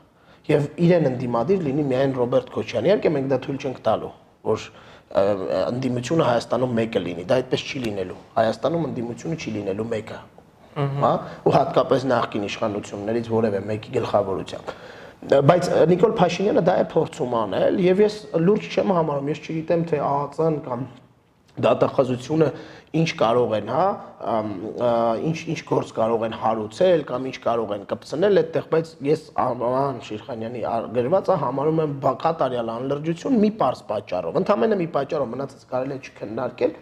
[0.47, 4.11] եւ իրեն ընդդիմադիր լինի միայն Ռոբերտ Քոչյանը։ Իհարկե մենք դա թույլ չենք տալու,
[4.47, 4.67] որ
[5.17, 10.21] ընդդիմությունը Հայաստանում մեկը լինի։ Դա այդպես չի լինելու։ Հայաստանում ընդդիմությունը չի լինելու մեկը։
[10.77, 11.11] Հա,
[11.47, 14.73] ու հատկապես նախկին իշխանություններից որևէ մեկի գլխավորությամբ։
[15.27, 20.01] բայց Նիկոլ Փաշինյանը դա է փորձում անել եւ ես լուրջ չեմ համարում ես չգիտեմ թե
[20.05, 20.83] ԱԱՑ-ն կամ
[21.67, 22.49] դատախազությունը
[22.95, 23.87] ինչ կարող են, հա,
[25.27, 29.99] ինչ ինչ գործ կարող են հարուցել կամ ինչ կարող են կպցնել այդտեղ, բայց ես Արման
[30.07, 30.63] Շիրխանյանի
[30.97, 36.77] գրվածը համարում եմ բակատարյալ անլրջություն մի པարս պատճառով։ Ընդամենը մի պատճառով մնացած կարելի է չքննարկել,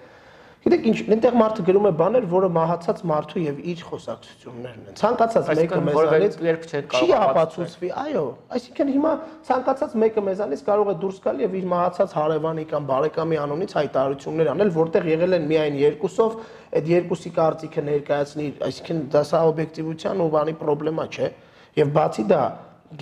[0.64, 5.50] Գիտեք ինչ, այնտեղ մարդը գրում է բաներ, որը մահացած մարդու եւ իր խոսակցություններն են։ Ցանկացած
[5.58, 8.22] մեկը մեզանից երբ չէ չի ապացուցվի, այո,
[8.56, 9.12] այսինքն հիմա
[9.44, 14.52] ցանկացած մեկը մեզանից կարող է դուրս գալ եւ իր մահացած հարևանի կամ բարեկամի անունից հայտարարություններ
[14.54, 16.36] անել, որտեղ եղել են միայն երկուսով,
[16.80, 21.28] այդ երկուսի կարծիքը ներկայացնի, այսինքն դա սա օբյեկտիվության ու բանի խնդրեմա չէ։
[21.74, 22.42] Եվ բացի դա,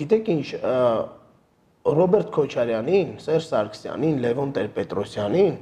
[0.03, 0.47] գիտեք ինչ,
[1.83, 5.55] Ռոբերտ Քոչարյանին, Սերժ Սարգսյանին, Լևոն Տեր-Պետրոսյանին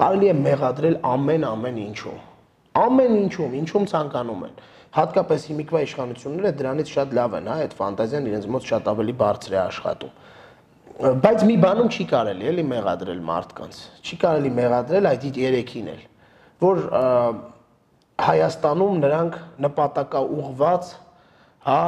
[0.00, 2.20] կարելի է մեղադրել ամեն ամեն ինչում։
[2.82, 4.54] Ամեն ինչում, ինչում ցանկանում են։
[4.92, 9.52] Հատկապես հիմիկվա իշխանությունները դրանից շատ լավ են, հա, այդ ֆանտազիան իրենց մոտ շատ ավելի բարձր
[9.52, 10.18] է աշխատում։
[11.22, 16.02] Բայց մի բանում չի կարելի էլի մեղադրել մարդկանց։ Չի կարելի մեղադրել այդ երեքին էլ,
[16.62, 16.82] որ
[18.22, 20.90] Հայաստանում նրանք նպատակաուղված,
[21.66, 21.80] հա,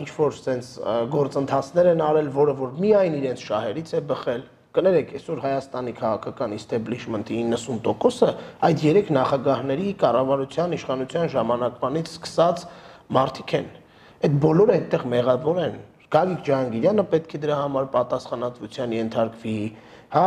[0.00, 4.42] ինչ որ sense գործընթացներ են արել, որը որ միայն իրենց շահերից է բխել
[4.74, 8.30] Կներեք, այսօր Հայաստանի քաղաքական establishment-ի 90%-ը
[8.66, 12.64] այդ երեք նախագահների կառավարության իշխանության ժամանակվանից սկսած
[13.14, 13.68] մարդիկ են։
[14.26, 15.76] Այդ բոլորը այդտեղ մեղավոր են։
[16.14, 19.54] Գագիկ Ջահանգիրյանը պետք է դրա համար պատասխանատվության ենթարկվի,
[20.14, 20.26] հա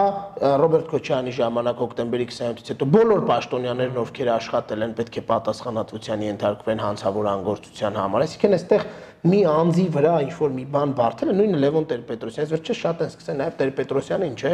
[0.60, 6.82] Ռոբերտ Քոչյանի ժամանակ հոկտեմբերի 27-ից հետո բոլոր պաշտոնյաներն ովքեր աշխատել են պետք է պատասխանատվության ենթարկվեն
[6.84, 8.84] հանցավոր անգործության համար այսինքն այստեղ
[9.26, 13.10] մի անձի վրա ինչ որ մի բան բարթել է նույնը Լևոն Տեր-Պետրոսյանից վերջը շատ են
[13.12, 14.52] սկսել նաև Տեր-Պետրոսյանին չէ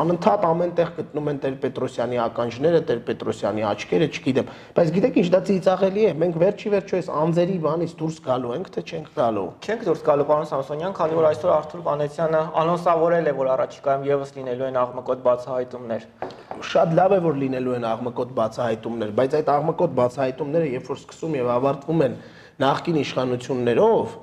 [0.00, 6.12] անընդհատ ամենտեղ գտնում են Տեր-Պետրոսյանի ականջները Տեր-Պետրոսյանի աչքերը չգիտեմ բայց գիտեք ինչ դա ծիծաղելի է
[6.22, 10.28] մենք վերջի վերջո այս անձերի բանից դուրս գալու ենք թե չենք գալու չենք դուրս գալու
[10.30, 15.24] պարոն Սամսոնյան քանի որ այսօր Արթուր Վանեցյանը անոնսավորել է որ առաջիկայում եւս լինելու են աղմկոտ
[15.24, 16.06] բացահայտումներ
[16.70, 21.36] շատ լավ է որ լինելու են աղմկոտ բացահայտումներ բայց այդ աղմկոտ բացահայտումները երբ որ սկսում
[21.40, 22.16] եւ ավարտվում են
[22.62, 24.14] նախկին իշխանություններով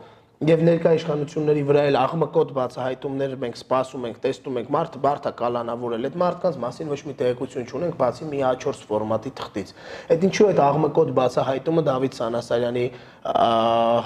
[0.42, 6.08] եւ ներկա իշխանությունների վրա էլ աղմկոտ բացահայտումներ մենք սպասում ենք, տեսնում ենք մարդը բարթա կալանավորել
[6.10, 9.74] այդ մարդկանց մասին ոչ մի տեղեկություն չունենք բացի մի A4 ֆորմատի թղթից։
[10.16, 12.86] Այդ ինչու այդ աղմկոտ բացահայտումը Դավիթ Սանասարյանի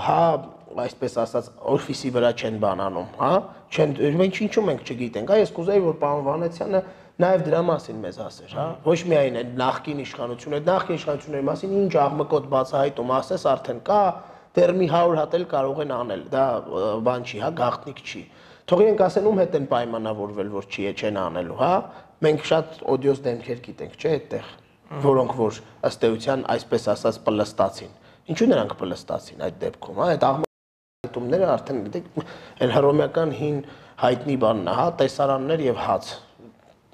[0.09, 0.19] հա
[0.75, 3.31] այսպես ասած օֆիսի վրա չեն բանանում, հա?
[3.71, 6.81] Չեն մենք ինչու մենք չգիտենք։ Այ ես կուզեի որ պարոն Վանեցյանը
[7.15, 11.75] նաև դրա մասին մեզ ասեր, հա։ Ոչ միայն այդ նախկին իշխանությունը, այդ նախկին իշխանությունների մասին
[11.79, 13.99] ինչ աղմկոտ բացահայտում ասես արդեն կա,
[14.55, 16.43] դեռ մի 100 հատ էլ կարող են անել։ Դա
[17.07, 18.23] բան չի, հա, գաղտնիք չի։
[18.65, 21.71] Թող իրենք ասեն ում հետ են պայմանավորվել, որ չի չեն անելու, հա։
[22.25, 24.51] Մենք շատ օդիոս դեմքեր գիտենք, չէ՞, այդտեղ,
[25.05, 27.95] որոնք որ ըստ էության այսպես ասած պլստացին։
[28.35, 32.07] Ինչու նրանք պլստացին այդ դեպքում, հա, այդ աղմկոտ արդեն գիտեք,
[32.65, 33.59] այն հռոմեական հին
[34.01, 36.09] հայտնի բանն է, հա, տեսարաններ եւ հաց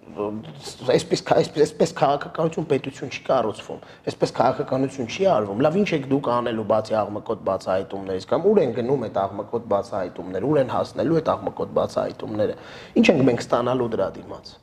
[0.01, 6.29] այսպես այսպես այսպես քաղաքականություն պետություն չի կառուցվում այսպես քաղաքականություն չի արվում լավ ինչ եք դուք
[6.35, 11.31] անելու բացի աղմկոտ բացահայտումներից կամ ուր են գնում այդ աղմկոտ բացահայտումները ուր են հասնելու այդ
[11.35, 12.57] աղմկոտ բացահայտումները
[13.01, 14.53] ինչ ենք մենք ստանալու դրա դիմաց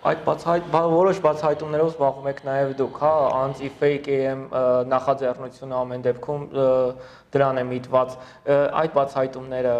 [0.00, 4.44] Այդ բացահայտ որոշ բացահայտումներով զբաղվում եք նաև դուք, հա, անտի fake AM
[4.88, 6.46] նախաձեռնությունը ամեն դեպքում
[7.36, 8.14] դրան է միտված։
[8.80, 9.74] Այդ բացահայտումները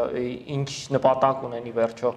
[0.61, 0.69] ինչ
[0.99, 2.13] նպատակ ունեն ի վերջո։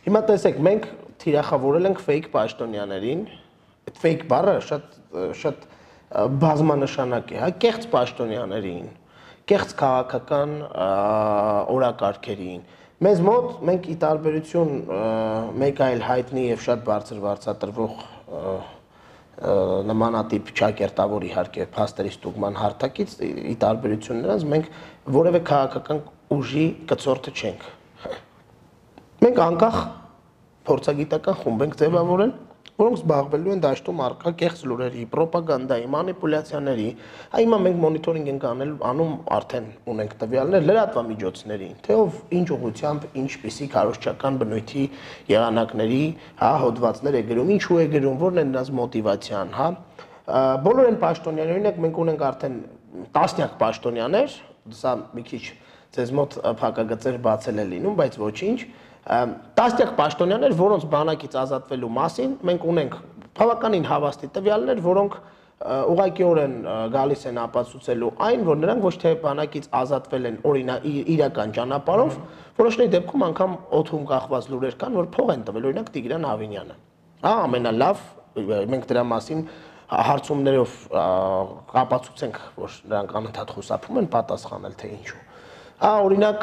[0.00, 0.86] Հիմա տեսեք, մենք
[1.20, 3.24] թիրախավորել ենք fake պաշտոնյաներին։
[3.90, 4.98] Այդ fake բառը շատ
[5.40, 5.66] շատ
[6.40, 8.86] բազմանշանակ է, հա, կեղծ պաշտոնյաներին,
[9.50, 10.54] կեղծ քաղաքական
[11.76, 12.62] օրակարգերին։
[13.04, 14.72] Մեզ մոտ մենք ի տարբերություն
[15.60, 18.02] մեկ այլ հայտնի եւ շատ բարձր վարձատրվող
[19.90, 24.74] նմանատիպ ճակերտավոր իհարկե փաստերի ստուգման հարթակից ի տարբերություն նրանց մենք
[25.16, 26.02] որևէ քաղաքական
[26.36, 27.64] ուժի կծորթը չենք։
[29.20, 29.74] Մենք անկախ
[30.64, 32.30] փորձագիտական խումբ ենք ձևավորել,
[32.80, 36.86] որոնք զբաղվելու են դաշտում արկա կեղծ լուրերի, ռոպագանդայի, մանիպուլյացիաների։
[37.36, 43.06] Այ հիմա մենք մոնիտորինգ ենք անել, անում արդեն ունենք տվյալներ լրատվամիջոցների, թե ով ինչ ուղությամբ,
[43.20, 44.84] ինչպիսի քարոշչական բնույթի
[45.36, 46.02] եղանակների,
[46.40, 49.70] հա, հոդվածներ է գրում, ինչու է գրում, որն է նրանց մոտիվացիան, հա։
[50.64, 52.60] Բոլոր են պաշտոնյաներ, օրինակ մենք ունենք արդեն
[53.20, 54.36] տասնյակ պաշտոնյաներ,
[54.80, 55.44] սա մի քիչ
[55.90, 58.58] ձեզ մոտ փակագծեր բացել է լինում, բայց ոչինչ,
[59.06, 62.96] տասնյակ պաշտոնյաներ, որոնց բանակից ազատվելու մասին մենք ունենք
[63.40, 65.14] բավականին հավաստի տվյալներ, որոնք
[65.60, 66.54] ուղղակիորեն
[66.92, 72.14] գալիս են ապացուցելու այն, որ նրանք ոչ թե բանակից ազատվել են օրինակ իրական ճանապարհով,
[72.60, 76.76] որոշների դեպքում անգամ օթում կախված լուրեր կան, որ փող են տվել, օրինակ Տիգրան Ավինյանը։
[77.20, 78.04] Հա, ամենալավ
[78.72, 79.44] մենք դրա մասին
[79.90, 80.74] հարցումներով
[81.74, 85.20] կապացուցենք, որ նրանք անընդհատ խուսափում են պատասխանել թե ինչու։
[85.80, 86.42] Ա օրինակ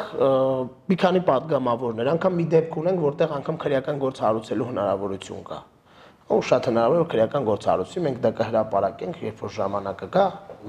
[0.90, 5.58] մի քանի падգամավորներ, անգամ մի դեպք ունենք, որտեղ անգամ քրեական գործ հարուցելու հնարավորություն կա։
[6.34, 10.24] Ու շատ հնարավոր է քրեական գործ հարուցի, մենք դա կհրապարակենք, երբ որ ժամանակը կա,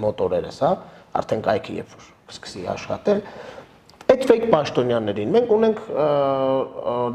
[0.05, 0.71] մոտորերս, հա,
[1.17, 3.23] արդեն կայքը երբ որ կսկսի աշխատել։
[4.09, 5.83] Այդ fake պաշտոնյաներին մենք ունենք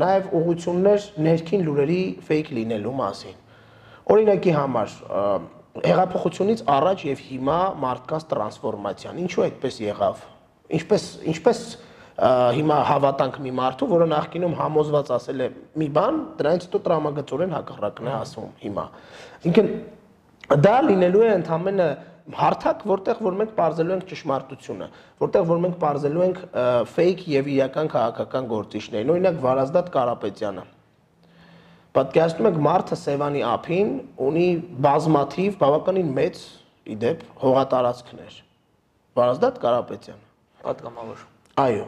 [0.02, 2.02] նաև ուղություններ ներքին լուրերի
[2.34, 3.40] fake լինելու մասին։
[4.14, 5.00] Օրինակի համար
[5.86, 10.22] հեղափոխությունից առաջ եւ հիմա մարդկանց տրանսֆորմացիան ինչու այդպես եղավ
[10.78, 11.60] ինչպես ինչպես
[12.14, 15.48] հիմա հավատանք մի մարդու, որը նախկինում համոզված ասել է
[15.82, 18.84] մի բան, դրանից հետո տրամագծորեն հակառակն է ասում հիմա։
[19.50, 19.70] Ինքն
[20.64, 21.88] դա լինելու է ընդամենը
[22.38, 24.86] հարթակ, որտեղ որ մենք parzելու ենք ճշմարտությունը,
[25.24, 26.38] որտեղ որ մենք parzելու ենք
[26.94, 30.64] fake եւ իրական քաղաքական գործիչներին։ Օրինակ Վարազդատ Կարապետյանը
[31.94, 33.90] պատկերացնում եք մարդը Սևանի ափին
[34.26, 34.46] ունի
[34.82, 36.40] բազմաթիվ բավականին մեծ
[36.94, 38.38] իդեպ հողատարածքներ։
[39.14, 40.24] Վարազդատ Կարապետյան։
[40.64, 41.24] Պատգամավոր։
[41.64, 41.86] Այո։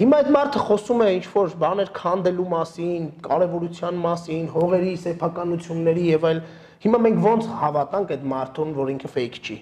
[0.00, 6.26] Հիմա այդ մարդը խոսում է ինչ որ բաներ քանդելու մասին, կարևորության մասին, հողերի սեփականությունների եւ
[6.30, 6.40] այլ։
[6.84, 9.56] Հիմա մենք ո՞նց հավատանք այդ մարդուն, որ ինքը fake չի։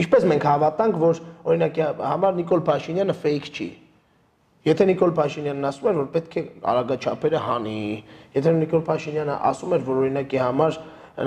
[0.00, 3.68] Ինչպես մենք հավատանք, որ օրինակ համար Նիկոլ Փաշինյանը fake չի։
[4.60, 7.76] Եթե Նիկոլ Փաշինյանն ասում էր, որ պետք է արագաչափերը հանի,
[8.36, 10.76] եթե Նիկոլ Փաշինյանը ասում էր, որ օրինակի համար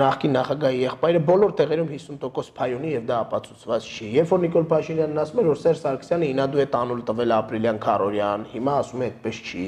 [0.00, 4.66] նախկին նախագահի եղբայրը բոլոր տեղերում 50% փայ ունի եւ դա ապացուցված չի։ Երբ որ Նիկոլ
[4.72, 9.08] Փաշինյանն ասում էր, որ Սերժ Սարգսյանը ինադու է տանուլ տվել ապրիլյան քարորյան, հիմա ասում է
[9.10, 9.66] այդպես չի։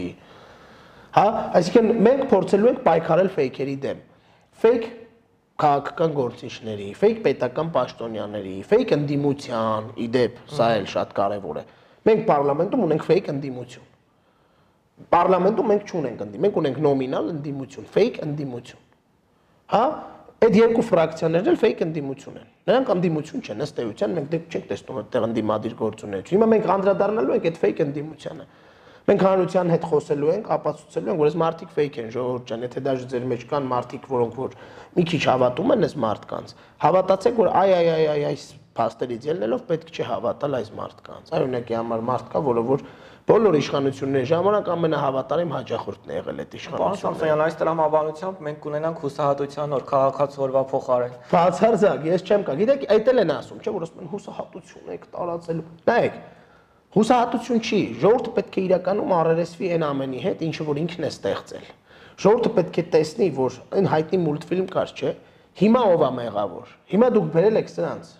[1.16, 1.26] Հա,
[1.60, 4.00] այսինքն մենք փորձելու ենք պայքարել ֆեյքերի դեմ։
[4.66, 4.88] Ֆեյք
[5.56, 11.64] քաղաքական գործիչների, ֆեյք պետական պաշտոնյաների, ֆեյք ընդդիմության, իդեպ, սա էլ շատ կարևոր է։
[12.06, 13.86] Մենք parlamentum ունենք fake ընդդիմություն։
[15.12, 18.84] Parlamentum մենք չունենք ընդդիմ, մենք ունենք նոմինալ ընդդիմություն, fake ընդդիմություն։
[19.72, 19.82] Հա,
[20.44, 24.66] այդ երկու ֆրակցիաներն էլ fake ընդդիմություն են։ Նրանք ընդդիմություն չեն, ըստ էության մենք դեռ չենք
[24.72, 28.46] տեսնում այդտեղ ընդդիմադիր գործունեություն։ Հիմա մենք անդրադառնալու ենք այդ fake ընդդիմությանը։
[29.06, 32.80] Մենք հանրության հետ խոսելու ենք, ապացուցելու ենք, որ այս մարդիկ fake են, ժողովուրդ ջան, եթե
[32.86, 34.56] դաժե ձեր մեջ կան մարդիկ, որոնք որ
[34.96, 38.46] մի քիչ հավատում են այս մարդկանց, հավատացեք, որ այ այ այ այ այս
[38.76, 42.82] փաստերից ելնելով պետք չէ հավատալ այս մարդկանց։ Այ օրինակի համար մարդ կա, որը որ
[43.26, 49.00] բոլոր իշխանությունների ժամանակ ամենահավատարիմ հաջախորդն է եղել այդ իշխանությունը։ Պարոն Սամսոնյան, այս տրամաբանությամբ մենք կունենանք
[49.02, 53.86] հուսահատության օր քաղաքացիորվա փոխարեն։ Բացարձակ, ես չեմ կա։ Գիտեք, այդ էլ են ասում, չէ՞ որ
[53.86, 56.20] ասում են հուսահատություն եք տարածելու։ Նայեք,
[56.96, 61.66] հուսահատություն չի, ժողովուրդը պետք է իրականում առերեսվի այն ամենի հետ, ինչը որ ինքն է ստեղծել։
[62.16, 65.12] Ժողովուրդը պետք է տեսնի, որ այն հայտնի մուլտֆիլմ կար, չէ՞։
[65.56, 68.14] Հիմա ով է մեղավոր։ Հիմա դուք բերել եք սրանց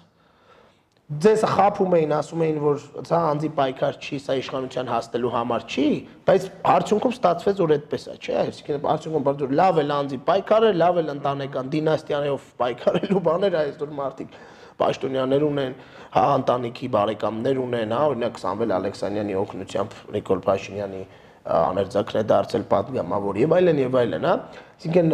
[1.07, 5.85] ձեզ խափում էին, ասում էին, որ սա անձի պայքար չի, սա իշխանության հաստելու համար չի,
[6.27, 10.99] բայց արդյունքում ստացվեց, որ այդպես է, չէ՞։ Այսինքն արդյունքում բարձր լավ էլ անձի պայքարը, լավ
[11.03, 14.35] էլ ընտանեկան դինաստիաներով պայքարելու բաներ այսօր մարդիկ
[14.83, 15.79] պաշտոնյաներ ունեն,
[16.17, 21.03] հա ընտանիքի բարեկամներ ունեն, հա օրինակ Սամվել Ալեքսանյանի օգնությամբ Նիկոլ Փաշինյանի
[21.47, 24.37] աներձակն է դարձել падգամավոր եւ այլն եւ այլն, հա։
[24.77, 25.13] Այսինքն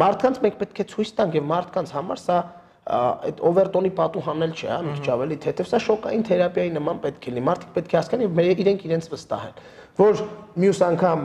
[0.00, 2.36] մարդկանց մենք պետք է ցույց տանք եւ մարդկանց համար սա
[2.90, 7.28] այդ օվերտոնի պատու հանել չէ, հա, մի քիչ ավելի թեթև, սա շոկային թերապիայի նման պետք
[7.30, 9.62] է լինի։ Մարդիկ պետք է հասկանան եւ իրենք իրենց վստահեն,
[10.00, 10.22] որ
[10.64, 11.24] մյուս անգամ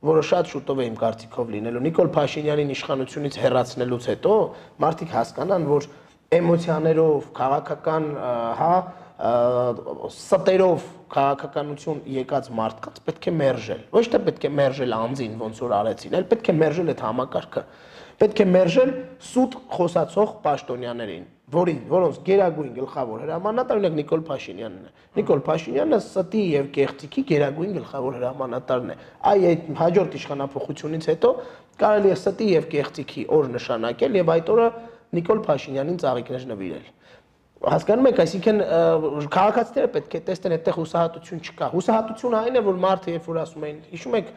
[0.00, 4.36] որը շատ շուտով է իմ կարծիքով լինելու Նիկոլ Փաշինյանին իշխանությունից հեռացնելուց հետո
[4.80, 5.88] մարդիկ հասկանան, որ
[6.40, 8.06] էմոցիաներով, քաղաքական,
[8.60, 8.72] հա,
[10.08, 15.74] ստերով քաղաքականություն եկած մարդկանց պետք է մերժել։ Ոչ թե պետք է մերժել անձին, ոնց որ
[15.80, 17.64] արեցին, այլ պետք է մերժել այդ համակարգը
[18.20, 18.90] պետք է մերժել
[19.24, 21.22] սուտ խոսացող պաշտոնյաներին,
[21.54, 27.74] որին որոնց գերագույն գլխավոր հրամանատար օրինակ Նիկոլ Փաշինյանն է։ Նիկոլ Փաշինյանը ստի եւ կեղծիքի գերագույն
[27.80, 28.98] գլխավոր հրամանատարն է։
[29.30, 31.32] Այ այդ հաջորդ իշխանապողությունից հետո
[31.80, 34.70] կարելի է ստի եւ կեղծիքի օր նշանակել եւ այդ օրը
[35.16, 36.88] Նիկոլ Փաշինյանին ծաղիկներ նվիրել
[37.60, 38.60] հասկանում եք, այսինքն
[39.34, 43.66] քաղաքացիները պետք է տեսնեն այդտեղ հուսահատություն չկա։ Հուսահատությունը այն է, որ մարդը երբ որ ասում
[43.68, 44.30] են, հիշում եք,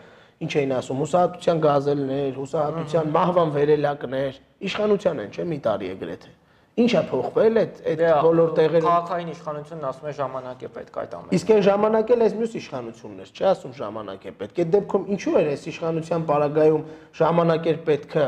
[0.43, 6.31] ինչ էին ասում, հուսահատության գազելներ, հուսահատության մահվան վերելակներ, իշխանության են, չէ՞, մի տարի է գրեթե։
[6.73, 10.95] Ինչ է փոխվել այդ այդ դե, բոլոր տեղերում։ Քաղաքային իշխանությունն ասում է ժամանակ է պետք
[11.03, 14.71] այդ ամենը։ Իսկ այն ժամանակ էլ այս մյուս իշխանություններ, չէ՞ ասում ժամանակ է պետք։ Այդ
[14.73, 16.87] դեպքում ինչու էր այս իշխանության պարագայում
[17.21, 18.25] ժամանակ էր պետքը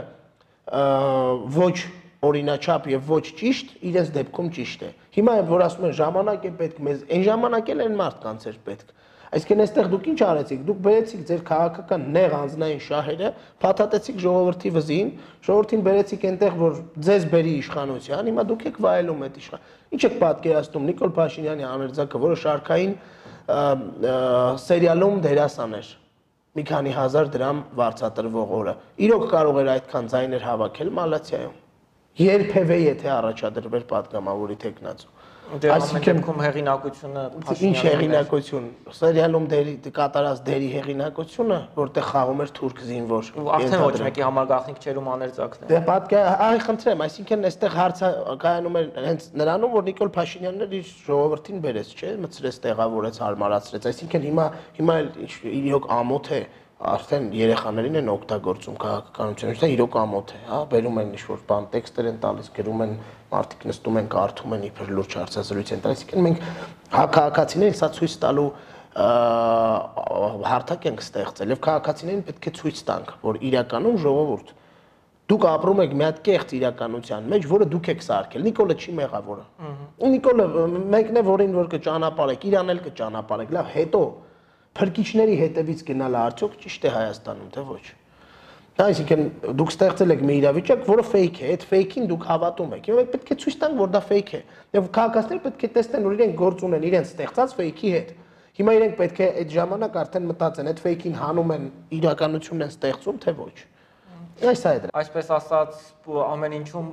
[1.56, 1.78] ոչ
[2.26, 6.80] օրինաչափ եւ ոչ ճիշտ, իրենց դեպքում ճիշտ է։ Հիմա որ ասում են ժամանակ է պետք
[6.86, 8.94] մեզ, այն ժամանակ էլ այն մարդկանց էր պետք։
[9.36, 13.32] Այսինքն այստեղ դուք ինչ արեցիք։ Դուք բերեցիք ձեր քաղաքական նեղ անձնային շահերը,
[13.66, 15.10] փաթաթեցիք ժողովրդի վզին,
[15.48, 20.16] ժողովրդին բերեցիք այնտեղ, որ ձեզ բերի իշխանության, հիմա դուք եք վայելում այդ իշխան։ Ինչ եք
[20.24, 22.96] պատկերացնում Նիկոլ Փաշինյանի աներձակը, որը շարքային
[24.66, 25.92] սերիալում դերասան էր
[26.56, 28.74] մի քանի հազար դրամ վարձատրվող օրը։
[29.06, 31.56] Իրոք կարող էր այդքան ձայներ հավաքել Մալացիայում։
[32.16, 35.15] Երբևէ եթե առաջադրվեր պատգամավորի տեխնացու։
[35.46, 37.24] Ամեն դեպքում հեղինակությունը
[37.68, 38.66] Ինչ հեղինակություն։
[38.98, 44.82] Սերիալում դերի կատարած դերի հեղինակությունը, որտեղ խաղում էր թուրք զինվոր։ Արդեն ոչ մեկի համար գաղտնիք
[44.82, 49.76] չէր ու աներձակն է։ Դե պատկա, այ խնդրեմ, այսինքն այստեղ հարցը կայանում էր հենց նրանում,
[49.76, 54.46] որ Նիկոլ Փաշինյանն իր ժողովրդին բերեց, չէ՞, մցրեց, տեղավորեց, հարմարացրեց։ Այսինքն հիմա
[54.82, 54.96] հիմա
[55.56, 56.42] իրոք ամոթ է
[56.76, 62.10] արդեն երեխաներին են օգտագործում քաղաքականությունը, դա իրոք ամոթ է, հա, բերում են ինչ-որ բան, տեքստեր
[62.10, 62.96] են տալիս, գրում են,
[63.32, 66.44] մարդիկ նստում են, կարդում են, իբր լուրջ հարցազրույց են տալիս։ Այսինքն մենք
[67.16, 68.50] քաղաքացիներին սա ցույց տալու
[70.52, 74.54] հարթակ ենք ստեղծել եւ քաղաքացիներին պետք է ցույց տանք, որ իրականում ժողովուրդ
[75.26, 79.46] դուք ապրում եք մի հատ կեղծ իրականության մեջ, որը դուք եք սարքել։ Նիկոլը չի մեղավորը։
[80.16, 80.46] Նիկոլը
[80.96, 84.02] մեկն է, որին որ կճանապարհեք, իրան էլ կճանապարհեք։ Լավ, հետո
[84.76, 87.86] փրկիչների հետևից գնալը արդյոք ճիշտ է Հայաստանում, թե ոչ։
[88.76, 89.22] Այսինքն
[89.56, 93.30] դուք ստեղծել եք մի իրավիճակ, որը fake է, այդ fake-ին դուք հավատում եք։ Եվ պետք
[93.32, 94.42] է ցույց տանք, որ դա fake է։
[94.76, 98.12] Եվ քաղաքացիները պետք է տեսնեն, որ իրենք գործ ունեն իրենց ստեղծած fake-ի հետ։
[98.60, 103.18] Հիմա իրենք պետք է այդ ժամանակ արդեն մտածեն, այդ fake-ին հանում են իրականությունն են ստեղծում,
[103.24, 103.56] թե ոչ։
[104.36, 105.76] Այս է դրա։ Այսպես ասած,
[106.26, 106.88] ամեն ինչում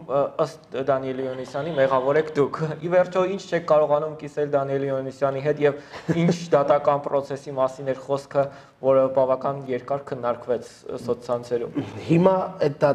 [0.44, 5.62] ըստ Դանիել Յոնիսյանի մեղավոր եք դուք։ Ի վերջո ինչ չեք կարողանում կիսել Դանիել Յոնիսյանի հետ
[5.64, 5.80] եւ
[6.22, 8.44] ինչ դատական process-ի մասին էր խոսքը,
[8.86, 10.70] որը բավական երկար քննարկվեց
[11.02, 12.92] սոցցանցերում։ Հիմա այդ դա,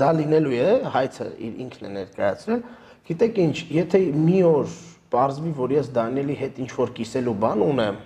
[0.00, 2.64] դա լինելու է, հայցը ինքն է ներկայացրել։
[3.12, 4.74] Գիտեք ինչ, եթե մի օր
[5.12, 7.96] բարձվի, որ ես Դանիելի հետ ինչ որ կիսելու բան ունեմ,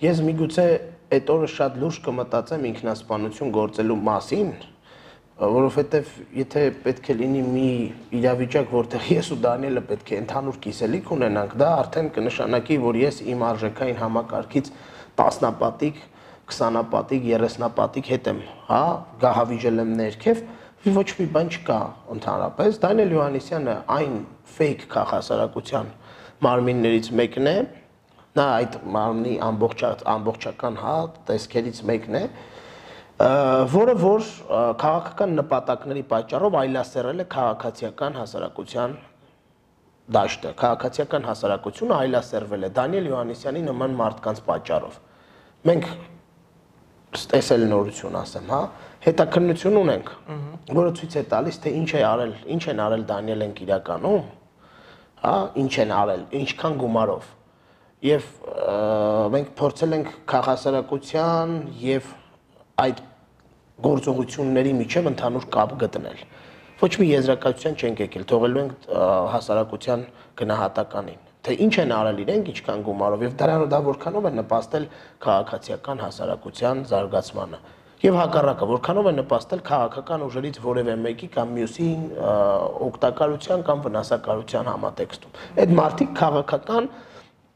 [0.00, 0.66] ես միգուցե
[1.10, 4.52] այդ օրը շատ լուրջ կմտածեմ ինքնասպանություն գործելու մասին,
[5.40, 7.68] որովհետև եթե պետք է լինի մի
[8.18, 13.20] իրավիճակ, որտեղ ես ու Դանիելը պետք է ընդհանուր կիսելիք ունենանք, դա արդեն կնշանակի, որ ես
[13.32, 14.70] իմ արժեքային համակարգից
[15.20, 16.02] տասնապատիկ,
[16.50, 18.82] 20-ապատիկ, 30-ապատիկ հետ եմ, հա,
[19.22, 20.44] գահավիժել եմ ներքև,
[21.00, 21.80] ոչ մի բան չկա
[22.16, 24.14] ընդհանրապես։ Դանիել Յոհաննիսյանը այն
[24.56, 25.90] fake քաղաքասարակության
[26.44, 27.56] մարմիններից մեկն է,
[28.40, 30.94] նա այդ մարմնի ամբողջ ամբողջական հա
[31.30, 32.24] տեսքերից մեկն է,
[33.20, 34.22] որը որ
[34.80, 38.94] քաղաքական նպատակների պատճառով այլասերել է քաղաքացիական հասարակության
[40.16, 44.96] դաշտը։ Քաղաքացիական հասարակությունը այլասերվել է Դանիել Յոհաննիսյանի նման մարդկանց պատճառով։
[45.70, 45.90] Մենք
[47.30, 48.60] տեսել նորություն ասեմ, հա,
[49.04, 50.10] հետաքննություն ունենք,
[50.78, 54.26] որը ցույց է տալիս, թե ինչ է արել, ինչ են արել Դանիելենք իրականում,
[55.20, 57.30] հա, ինչ են արել, ինչքան գումարով։
[58.00, 58.28] Եվ
[59.34, 62.12] մենք փորձել ենք քաղաքասարակության եւ
[62.80, 63.02] այդ
[63.86, 66.22] գործողությունների միջև ընդհանուր կապ գտնել։
[66.80, 68.86] Ոչ մի եզրակացության չենք եկել, թողելու ենք
[69.34, 70.06] հասարակության
[70.40, 74.86] գնահատականին թե ինչ են արել իրենք, ինչքան գումարով եւ դրանով դա որքանով է նպաստել
[75.24, 77.60] քաղաքացիական հասարակության զարգացմանը
[78.00, 81.88] եւ հակառակը որքանով է նպաստել քաղաքական ուժերից որևէ մեկի կամ մյուսի
[82.86, 86.88] օգտակարության կամ վնասակարության համատեքստում։ Այդ մարդիկ քաղաքական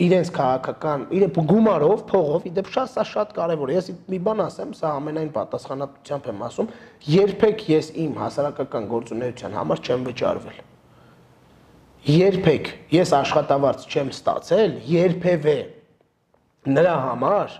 [0.02, 4.72] իրենց քաղաքական իրեն գումարով, փողով, իդեպ շատ սա շատ կարևոր է։ Ես մի բան ասեմ,
[4.74, 6.70] սա ամենայն պատասխանատվությամբ եմ ասում,
[7.14, 10.58] երբեք ես իմ հասարակական գործունեության համար չեմ վճարվել։
[12.04, 15.58] Երբեք ես աշխատավարձ չեմ ստացել, երբևէ
[16.74, 17.54] նրա համար,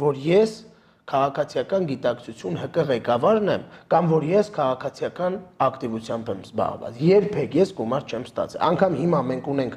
[0.00, 0.56] որ ես
[1.04, 5.34] քաղաքացիական գիտակցություն ՀԿ ղեկավարն եմ կամ որ ես քաղաքացիական
[5.66, 9.76] ակտիվությամբ եմ զբաղված։ Երբեք ես գումար չեմ ստացել։ Անկամ հիմա մենք ունենք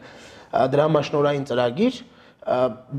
[0.53, 1.97] դրամաշնորային ծրագիր,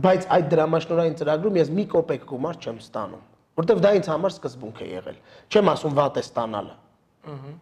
[0.08, 3.22] բայց այդ դրամաշնորային ծրագրում ես մի կոպեկ գումար չեմ ստանում,
[3.62, 6.76] որտեվ դա ինձ համար սկզբունք է եղել։ Չեմ ասում վատ է ստանալը։
[7.28, 7.56] Ահա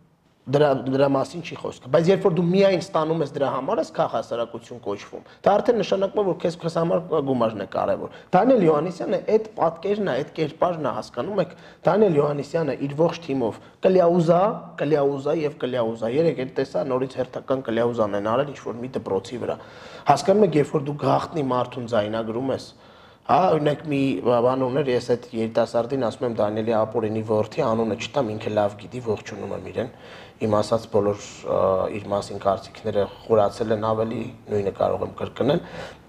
[0.46, 3.88] դրա դրա մասին չի խոսքը բայց երբ որ դու միայն ստանում ես դրա համար ես
[3.96, 9.20] քաղաքասարակություն կոչվում դա արդեն նշանակում է որ քեզ քեզ համար գումարն է կարևոր Դանիել Յոհաննիսյանը
[9.34, 11.56] այդ պատկերն է այդ կերպարն է հասկանում եք
[11.90, 14.40] Դանիել Յոհաննիսյանը իր ողջ թիմով կլյաուզա
[14.86, 19.40] կլյաուզա եւ կլյաուզա երեք այդ տեսա նորից հերթական կլյաուզան են արել ինչ որ մի դպրոցի
[19.42, 19.60] վրա
[20.14, 22.74] հասկանում եք երբ որ դու գախտնի մարդուն զայնագրում ես
[23.26, 28.28] Հա, օրինակ մի բան ուներ, ես այդ երիտասարդին ասում եմ Դանիելի Ապորենի որդի անունը չտամ,
[28.36, 29.90] ինքը լավ գիտի, ողջունում եմ իրեն
[30.36, 31.26] իմ ասած բոլոր
[31.96, 34.22] իր մասին կարծիքները խորացել են ավելի
[34.52, 35.62] նույնը կարող եմ կրկնել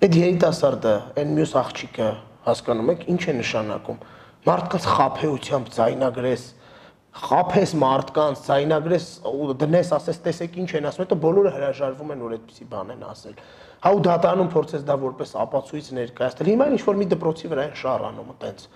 [0.03, 2.07] այդ երիտասարդը այն մյուս աղջիկը
[2.47, 4.01] հասկանում եք ինչ է նշանակում
[4.47, 6.43] մարդկանց խափեությամբ ցայնագրես
[7.17, 12.35] խափես մարդկանց ցայնագրես ու դնես ասես տեսեք ինչ են ասում հետո բոլորը հրաժարվում են որ
[12.35, 13.39] այդպեսի բան են ասել
[13.87, 17.75] հա ու դատանում փորձես դա որպես ապացույց ներկայացնել հիմա ինչ որ մի դպրոցի վրա են
[17.81, 18.67] շարանում այտենց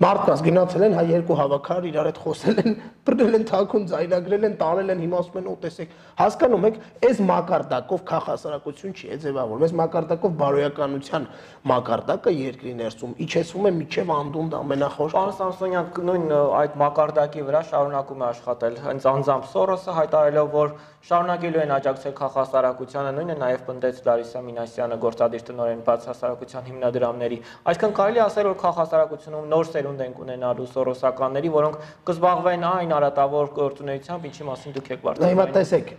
[0.00, 2.76] մարդկանց գնացել են, հա երկու հավաքար իրար հետ խոսել են,
[3.06, 6.78] բռնել են թաքուն, ձայնագրել են, տարել են, հիմա ասում են, «Օ, տեսեք»։ Հասկանում եք,
[7.10, 11.26] այս մակարդակով քաղաքասարակություն չի ձևավորվում։ Այս մակարդակով բարոյականության
[11.70, 18.20] մակարդակը երկրի ներսում իջեցվում է միջև անդունդ ամենախոշ։ Պարոն Սամսոնյան նույն այդ մակարդակի վրա շարունակում
[18.20, 24.40] է աշխատել։ Հենց անձամբ Սորոսը հայտարարելով, որ շարունակելու են աջակցել քաղաքասարակությանը, նույնը նաև պնդեց Լարիսա
[24.44, 27.38] Մինասյանը գործադիր տնօրեն բաց հասարակության հիմնադրամների։
[27.70, 34.30] Այսինքն կարելի ասել, որ քաղաքասարակությունում նոր սերունդ են ունենալու սորոսականների, որոնք կզբաղվեն այն արատավոր գործունեությամբ,
[34.30, 35.92] ինչի մասին դուք եք բարձրացնում։ Հիմա տեսեք,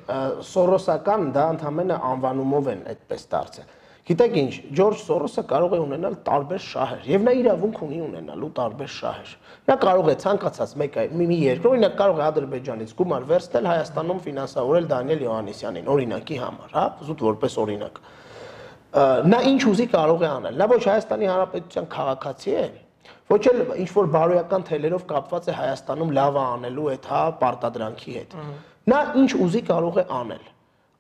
[0.51, 6.61] սորոսական դա ընդհանրապես անվանումով են այդպես դարձել։ Գիտեք ինչ, Ջորջ Սորոսը կարող է ունենալ տարբեր
[6.65, 9.33] շահեր եւ նա իրավունք ունի ունենալու տարբեր շահեր։
[9.69, 14.21] Նա կարող է ցանկացած մեկ մի մի երկրով, օրինակ կարող է Ադրբեջանից գումար վերցնել Հայաստանում
[14.25, 18.01] ֆինանսավորել Դանիել Յոհաննիսյանին, օրինակի համար, հա, զուտ որպես օրինակ։
[19.31, 22.65] Նա ինչ ուզի կարող է անել։ Նա ոչ Հայաստանի Հանրապետության քաղաքացի է,
[23.31, 28.39] ոչ էլ ինչ որ բարոյական թելերով կապված է Հայաստանում լավը անելու հետ, հա, պարտադրանքի հետ։
[28.91, 30.49] Նա ինչ ուզի կարող է անել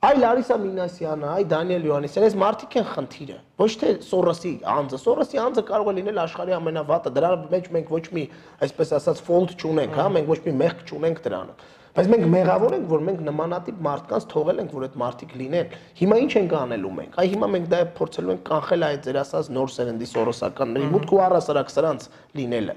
[0.01, 5.41] Այ Լարիսա Մինասյանը, այ Դանիել Յոհաննիսյանը, այս մարդիկ են խնդիրը։ Ոչ թե Սորոսի անձը։ Սորոսի
[5.43, 8.23] անձը կարող է լինել աշխարհի ամենավատը։ Դրա մեջ մենք ոչ մի,
[8.65, 12.85] այսպես ասած, ֆոլտ չունենք, հա, մենք ոչ մի մեղք չունենք դրանում։ Բայց մենք մեղավոր ենք,
[12.87, 17.17] որ մենք նմանատիպ մարդկանց թողել ենք, որ այդ մարդիկ լինեն։ Հիմա ինչ ենք անելու մենք։
[17.19, 21.19] Այ հիմա մենք դա փորձելու ենք կանխել այդ ձեր ասած նոր սերնդի սորոսականների մուտք ու
[21.25, 22.05] առասարակ սրանց
[22.39, 22.75] լինելը։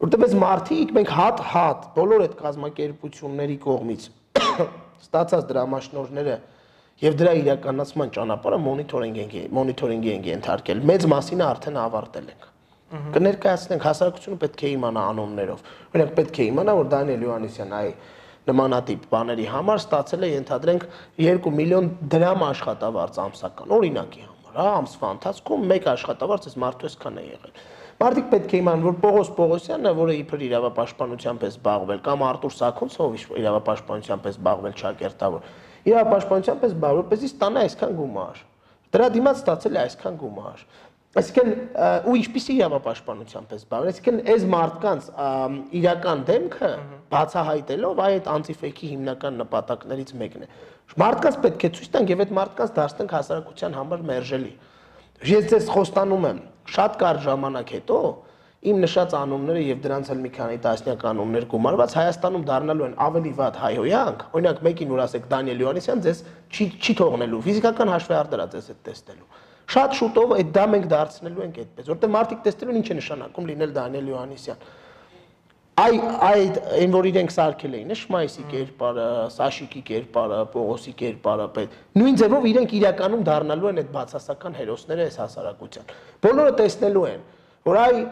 [0.00, 4.06] Որտեղ այս մարդիկ մենք հատ-հատ բոլոր այդ կազմակերպությունների կողմից
[5.10, 6.36] ստացած դրամաշնորհները
[7.00, 12.48] եւ դրա իրականացման ճանապարհը մոնիթորինգ ենք մոնիթորինգի ենք ենթարկել։ Մեծ մասինը արդեն ավարտել ենք։
[12.90, 15.60] Կներկայացնենք հասարակությունը պետք է իմանա անոններով։
[15.94, 17.90] Օրինակ պետք է իմանա, որ Դանիել Յոհաննիսյան այ
[18.48, 20.86] նմանատիպ բաների համար ստացել է ենթադրենք
[21.20, 27.20] 2 միլիոն դրամ աշխատավարձ ամսական, օրինակի համար, հա, ամսվա ընթացքում մեկ աշխատավարձ այս մարդու էսքան
[27.20, 27.60] է եղել։
[28.00, 33.18] Մարդիկ պետք է իմանան, որ Պողոս Պողոսյանը, որը իբր իրավապաշտպանությամբ է զբաղվել, կամ Արտուր Սաքունցով
[33.40, 35.50] իրավապաշտպանությամբ է զբաղվել ճակերտավոր,
[35.90, 38.40] իրավապաշտպանությամբ է զբաղվել, որպեսզի ստանա այսքան գումար։
[38.90, 40.64] Դրա դիմաց ստացել է այսքան գումար։
[41.10, 41.48] Այսինքն
[42.06, 45.08] ու ինչպիսի իրավապաշտպանությամբ է զբաղվել, այսինքն այս մարդկանց
[45.80, 46.68] իրական դեմքը
[47.10, 50.48] բացահայտելով այդ անտիֆեյքի հիմնական նպատակներից մեկն է։
[51.02, 54.52] Մարդկանց պետք է ցույց տանք եւ այդ մարդկանց դարձնենք հասարակության համար մերժելի։
[55.30, 56.40] Ես ձեզ խոստանում եմ,
[56.78, 57.98] շատ կարճ ժամանակ հետո
[58.70, 63.32] իմ նշած անունները եւ դրանց էլ մի քանի տասնյակ անուններ գումարված Հայաստանում դառնալու են ավելի
[63.40, 68.46] վատ հայհոյանք, օրինակ մեկին որ ասեք Դանիել Յոհաննիսյան, ձեզ չի չի թողնելու, ֆիզիկական հաշվի արդարա
[68.52, 72.86] ձեզ այդ տեսնելու։ Շատ շուտով այդ դա մենք դարձնելու ենք այդպես, որտեղ մարդիկ տեսնելու ինչ
[72.90, 74.64] է նշանակում լինել Դանիել Յոհաննիսյան
[75.80, 79.06] այ այդ այն որ իրենք սարքել էին, Շմայսի կերպարը,
[79.36, 85.16] Սաշիկի կերպարը, Պողոսի կերպարը, պետ նույն ձևով իրենք իրականում դառնալու են այդ բացասական հերոսները այս
[85.22, 85.94] հասարակության։
[86.26, 87.24] Բոլորը տեսնելու են,
[87.70, 88.02] որ այ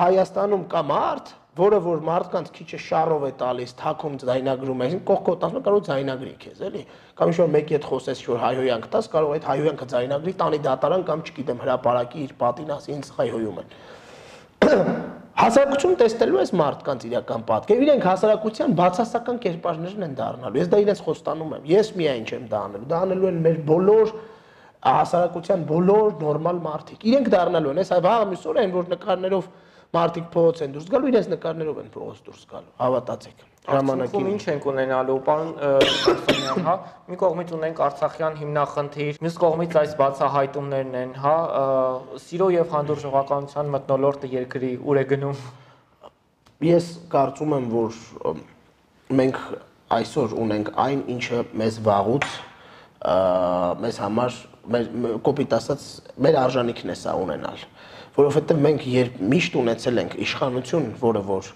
[0.00, 5.46] Հայաստանում կա մարդ, որը որ մարդկանց քիչ է շարով է տալիս, թակում ձայնագրում է, կողքոտ
[5.48, 6.82] ասում կարող ձայնագրի քեզ, էլի։
[7.18, 11.06] Կամ ինչ որ մեկի հետ խոսես, որ հայհոյանք տաս, կարող այդ հայհոյանքը ձայնագրի, տանի դատարան
[11.10, 13.74] կամ չգիտեմ հրաապարակի իր պատին ասի ինձ հայհոյում են
[15.40, 21.00] հասարակություն տեսնելու այս մարդկանց իրական պատկերը, իրենք հասարակության բացասական կերպարներն են դառնալու։ Ես դա իրենց
[21.06, 24.12] խոստանում եմ։ Ես միայն չեմ դա անելու, դա անելու են մեր բոլոր
[24.90, 29.48] հասարակության բոլոր նորմալ մարդիկ։ Իրենք դառնալու են, այս վաղ ամիսօր են, որ նկարներով
[29.96, 34.66] մարդիկ փողոց են դուրս գալու, իրենց նկարներով են փողոց դուրս գալու։ Հավատացեք ժամանակին ինչ ենք
[34.70, 35.50] ունենալու պարոն
[36.00, 36.74] Սամսոնյան, հա,
[37.10, 41.34] մի կողմից ունենք Արցախյան հիմնախնդիր, մյուս կողմից այս բացահայտումներն են, հա,
[42.24, 45.42] սիրո եւ հանդուրժողականության մտնոլորտը երկրի ուր է գնում։
[46.70, 48.00] Ես կարծում եմ, որ
[49.20, 49.42] մենք
[50.00, 52.30] այսօր ունենք այն, ինչը մեզ վաղուց
[53.80, 54.34] մեզ համար
[54.70, 54.88] մեր
[55.24, 55.84] կոպիտ ասած
[56.20, 57.62] մեր արժանիքն է սա ունենալ
[58.20, 61.46] որովհետև մենք երբ միշտ ունեցել ենք իշխանություն, որը որ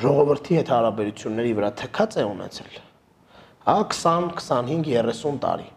[0.00, 2.78] ժողովրդի հետ հարաբերությունների վրա թքած է ունեցել,
[3.66, 5.68] հա 20, 25, 30 տարի։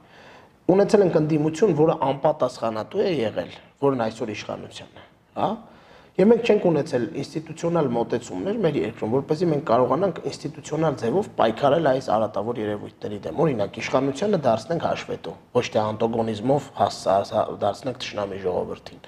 [0.74, 3.54] Ունեցել ենք ընդդիմություն, որը անպատասխանատու է եղել,
[3.84, 5.06] որն այսօր իշխանությունն է,
[5.38, 5.50] հա։
[6.14, 12.10] Եվ մենք չենք ունեցել ինստիտուցիոնալ մոտեցումներ մեր երկրում, որպեսզի մենք կարողանանք ինստիտուցիոնալ ձևով պայքարել այս
[12.14, 16.68] արատավոր երևույթների դեմ։ Օրինակ, իշխանությունը դարձնենք հաշվետու, ոչ թե անտագոնիզմով
[17.66, 19.02] դարձնենք ճշնամի ժողովրդին։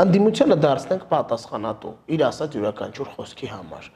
[0.00, 3.88] Անդիմությունը դարձնենք պատասխանատու իր ասած յուրաքանչյուր խոսքի համար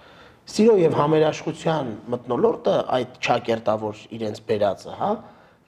[0.47, 5.09] սիրո եւ համերաշխության մտնոլորտը այդ ճակերտավոր իրենց բերածը, հա,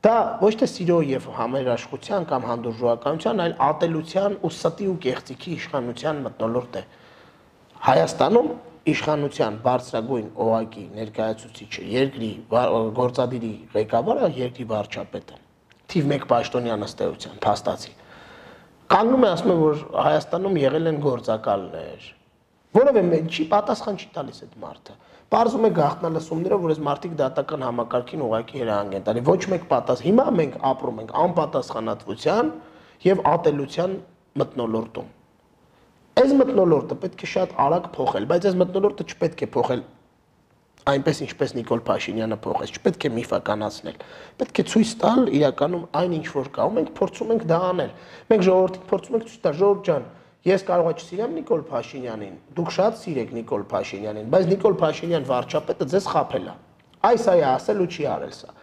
[0.06, 6.20] դա ոչ թե սիրո եւ համերաշխության կամ հանդուրժողականության, այլ ատելության ու ստի ու կեղծիքի իշխանության
[6.28, 6.82] մտնոլորտ է։
[7.88, 8.50] Հայաստանում
[8.92, 12.30] իշխանության բարձրագույն օղակի ներկայացուցիչը երկրի
[13.00, 15.40] գործադիրի ղեկավարը երկրի վարչապետը
[15.88, 17.92] թիվ 1 պաշտոնյանը ըստեյության փաստացի
[18.92, 22.06] կանգնում է ասում է որ Հայաստանում եղել են գործակալներ
[22.78, 24.94] որովե չի պատասխան չի տալիս այդ մարդը։
[25.32, 30.02] Պարզում է գաղտնալսումներով, որ այս մարդիկ դատական համակարգին ուղակի հրահանգ են տալի։ Ոչ մեկ պատաս։
[30.08, 32.52] Հիմա մենք ապրում ենք անպատասխանատվության
[33.08, 33.96] եւ ատելության
[34.42, 35.10] մտնոլորտում։
[36.18, 39.84] Այս մտնոլորտը պետք է շատ արագ փոխել, բայց այս մտնոլորտը չպետք է փոխել
[40.88, 43.96] այնպես ինչպես Նիկոլ Փաշինյանը փոխեց, չպետք է միֆականացնել։
[44.40, 47.92] Պետք է ցույց տալ իրականում այն ինչ որ կա, ու մենք փորձում ենք դա անել։
[48.28, 50.06] Մենք ժողովրդին փորձում ենք ցույց տալ, ժողովուրդ ջան,
[50.48, 55.88] ես կարող եմ չսիրեմ Նիկոլ Փաշինյանին, դուք շատ սիրեք Նիկոլ Փաշինյանին, բայց Նիկոլ Փաշինյան վարչապետը
[55.92, 56.54] ձեզ խափել է։
[57.08, 58.54] Այս այ ասել ու չի արել սա։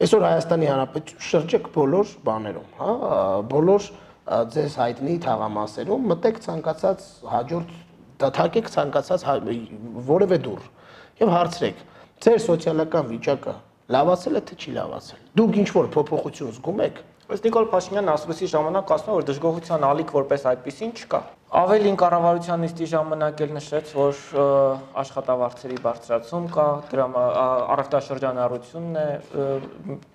[0.00, 2.92] Այսօր Հայաստանի Հանրապետություն շրջեք բոլոր բաներում, հա,
[3.50, 3.88] բոլոր
[4.54, 7.74] ձեզ հայտնի թաղամասերում մտեք ցանկացած հաջորդ
[8.20, 9.34] դաթակեք ցանկացած հա,
[10.10, 10.62] որևէ դուր
[11.20, 11.86] եւ հարցրեք
[12.24, 13.54] ձեր սոցիալական վիճակը
[13.96, 17.00] լավացել է թե չի լավացել դուք ինչ որ փոփոխություն զգում եք
[17.30, 21.18] Ըստ Նիկոլ Փաշինյանն ասուլիսի ժամանակ ասում որ դժգոհության ալիք որպես այդպեսին չկա։
[21.60, 24.22] Ավելին կառավարության նիստի ժամանակ էլ նշեց, որ
[25.02, 27.06] աշխատավարձերի բարձրացում կա, դրա
[27.74, 29.06] առևտրաշրջանառությունն է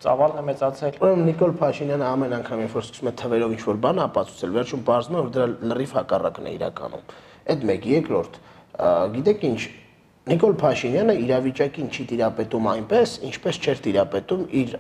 [0.04, 4.04] ծավալն է մեծացել։ Ուրեմն Նիկոլ Փաշինյանը ամեն անգամ երբ որ սկսում է թվերով ինչ-որ բան
[4.10, 7.10] ապացուցել, վերջում բարձում է որ դրա լրիվ հակառակն է իրականում։
[7.56, 8.40] Այդ մեկ, երկրորդ,
[9.16, 9.60] գիտեք ինչ,
[10.26, 14.72] Նիկոլ Փաշինյանը իրավիճակին չի տիրապետում այնպես, ինչպես չէր տիրապետում իր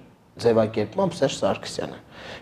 [0.41, 1.99] ձևակերպմամբ Սերժ Սարգսյանը։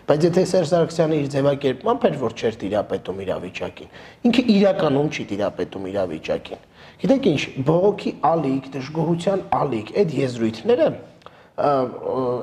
[0.08, 3.92] Բայց եթե Սերժ Սարգսյանը իր ձևակերպմամբ էր, որ չէր տիրապետում իրավիճակին,
[4.30, 6.64] ինքը իրականում չի տիրապետում իրավիճակին։
[7.04, 10.88] Գիտեք ինչ, բողոքի ալիք, դժգոհության ալիք, այդ եզրույթները,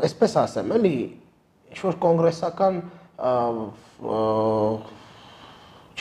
[0.08, 0.96] այսպես ասեմ, էլի
[1.72, 2.82] ինչ որ կոնգրեսական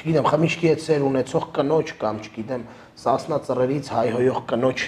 [0.01, 2.63] չգիտեմ, խմիչքի հետ սեր ունեցող կնոջ կամ չգիտեմ,
[3.01, 4.85] սասնա ծռերից հայհոյող կնոջ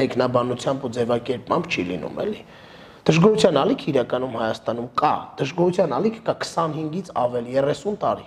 [0.00, 2.40] մեկնաբանությամբ ու ձևակերպմամբ չի լինում, էլի։
[3.06, 8.26] Դժգոհության ալիք իրականում Հայաստանում կա։ Դժգոհության ալիքը կա 25-ից ավել 30 տարի։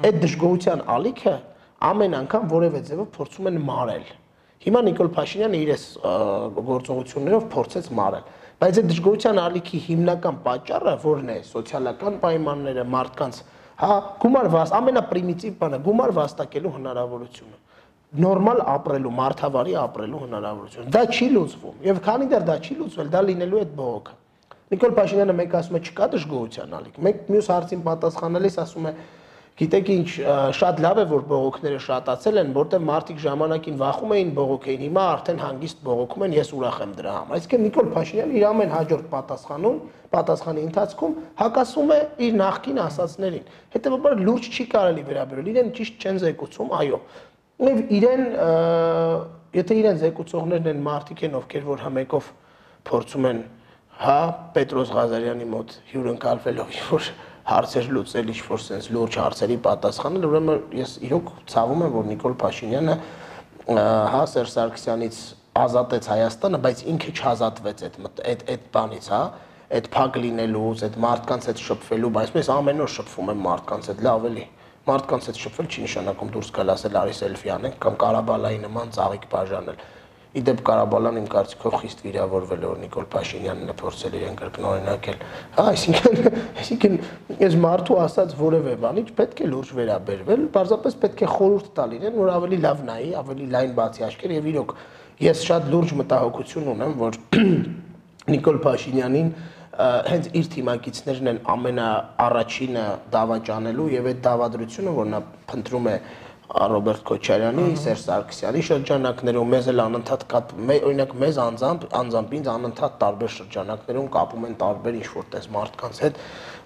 [0.00, 1.34] Այդ դժգոհության ալիքը
[1.90, 4.10] ամեն անգամ որևէ ձևով փորձում են մարել։
[4.60, 5.70] Հիմա Նիկոլ Փաշինյանը իր
[6.70, 8.26] գործողություններով փորձեց մարել։
[8.60, 13.38] Բայց այդ դժգոհության ալիքի հիմնական պատճառը որն է՝ սոցիալական պայմանները, մարդկանց,
[13.80, 17.58] հա, գումար վաս, ամենապրիմիտիվ բանը, գումար վաստակելու հնարավորությունը
[18.10, 23.20] նորմալ ապրելու, մարդավարի ապրելու հնարավորություն։ Դա չի լուծվում։ Եվ քանի դեռ դա չի լուծվել, դա
[23.28, 24.16] լինելու է բողոքը։
[24.70, 28.92] Նիկոլ Փաշինյանը մեկ ասում է չկա դժգոհության ալիք։ Մեկ մյուս հարցին պատասխանելիս ասում է
[29.60, 30.08] Գիտեք ինչ,
[30.56, 35.40] շատ լավ է որ բողոքները շատացել են, որտեղ մարդիկ ժամանակին վախում էին բողոքեին, հիմա արդեն
[35.44, 39.76] հանգիստ բողոքում են, ես ուրախ եմ դրա համար։ Այսինքն Նիկոլ Փաշինյանը իր ամեն հաջորդ պատասխանում,
[40.16, 46.20] պատասխանի ընթացքում հակասում է իր նախկին ասածներին։ Հետևաբար լուրջ չի կարելի վերաբերել, իրեն ճիշտ չեն
[46.24, 47.00] զեկուցում, այո։
[47.60, 48.24] Եվ իրեն
[49.60, 52.28] եթե իրեն զեկուցողներն են մարդիկ են, ովքեր որ համեկով
[52.86, 53.40] փորձում են
[54.00, 54.20] հա
[54.54, 57.10] Պետրոս Ղազարյանի մոտ հյուրընկալվելով ինչ-որ
[57.50, 62.96] հարցեր լուծել, ինչ-որ sense լուրջ հարցերի պատասխանել, ուրեմն ես իրոք ցավում եմ, որ Նիկոլ Փաշինյանը
[64.14, 65.18] հա Սերժ Սարգսյանից
[65.60, 67.98] ազատեց Հայաստանը, բայց ինքը չազատվեց այդ
[68.30, 69.22] այդ այդ բանից, հա
[69.70, 74.02] այդ փակ լինելուց, այդ մարդկանց հետ շփվելու, բայց ես ամեն օր շփվում եմ մարդկանց հետ,
[74.06, 74.46] լավ էլի
[74.88, 79.26] մարդկանց հետ շփվել չի նշանակում դուրս գալ ասել արի սելֆի անենք կամ Կարաբալայի նման ծաղիկ
[79.34, 79.82] բաժանել։
[80.30, 85.16] Իդեպ Կարաբալան իմ կարծիքով խիստ վիրավորվել որ Նիկոլ Փաշինյանն է փորձել իրեն կրկնօրինակել։
[85.56, 86.28] Հա, այսինքն,
[86.62, 86.94] այսինքն
[87.34, 92.18] այս մարդու ասած որևէ բանի պետք է լուրջ վերաբերվել, պարզապես պետք է խորհուրդ տալ իրեն,
[92.20, 94.76] որ ավելի լավ նայի, ավելի լայն բացի աչքեր եւ իրոք
[95.26, 97.18] ես շատ լուրջ մտահոգություն ունեմ, որ
[98.30, 99.34] Նիկոլ Փաշինյանին
[99.80, 105.20] հենց իր թիմակիցներն են ամենաառաջինը դավաճանելու եւ այդ դավադրությունը, որ նա
[105.50, 105.94] փնտրում է
[106.50, 112.96] Ռոբերտ Քոչարյանի, Սերժ Սարգսյանի շրջանակներում մեզ էլ անընդհատ կապ օրինակ մեզ անձամբ անձամբ ինձ անընդհատ
[113.04, 116.20] տարբեր շրջանակներում կապում են տարբեր ինչ որտես մարդկանց հետ